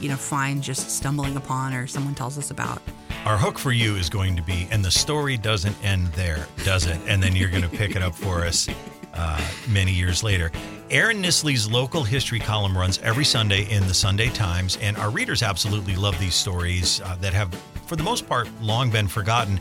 you 0.00 0.08
know 0.08 0.16
find 0.16 0.62
just 0.62 0.90
stumbling 0.90 1.36
upon 1.36 1.74
or 1.74 1.86
someone 1.86 2.14
tells 2.14 2.38
us 2.38 2.50
about. 2.50 2.80
Our 3.24 3.38
hook 3.38 3.58
for 3.58 3.70
you 3.70 3.94
is 3.94 4.10
going 4.10 4.34
to 4.34 4.42
be, 4.42 4.66
and 4.72 4.84
the 4.84 4.90
story 4.90 5.36
doesn't 5.36 5.76
end 5.84 6.08
there, 6.14 6.44
does 6.64 6.86
it? 6.86 6.98
And 7.06 7.22
then 7.22 7.36
you're 7.36 7.50
going 7.50 7.62
to 7.62 7.68
pick 7.68 7.94
it 7.94 8.02
up 8.02 8.16
for 8.16 8.44
us 8.44 8.68
uh, 9.14 9.40
many 9.68 9.92
years 9.92 10.22
later. 10.22 10.50
Erin 10.90 11.22
Nissley's 11.22 11.70
local 11.70 12.04
history 12.04 12.38
column 12.38 12.76
runs 12.76 12.98
every 12.98 13.24
Sunday 13.24 13.70
in 13.70 13.86
the 13.86 13.94
Sunday 13.94 14.28
Times, 14.28 14.78
and 14.82 14.96
our 14.96 15.10
readers 15.10 15.42
absolutely 15.42 15.96
love 15.96 16.18
these 16.18 16.34
stories 16.34 17.00
uh, 17.00 17.16
that 17.20 17.32
have, 17.32 17.54
for 17.86 17.96
the 17.96 18.02
most 18.02 18.28
part, 18.28 18.48
long 18.60 18.90
been 18.90 19.08
forgotten. 19.08 19.58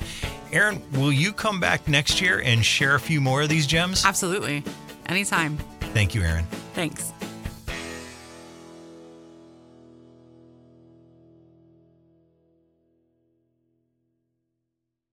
Erin, 0.51 0.81
will 0.93 1.13
you 1.13 1.31
come 1.31 1.59
back 1.59 1.87
next 1.87 2.19
year 2.19 2.41
and 2.41 2.65
share 2.65 2.95
a 2.95 2.99
few 2.99 3.21
more 3.21 3.43
of 3.43 3.49
these 3.49 3.65
gems? 3.65 4.05
Absolutely. 4.05 4.63
Anytime. 5.05 5.57
Thank 5.93 6.13
you, 6.15 6.21
Erin. 6.21 6.45
Thanks. 6.73 7.13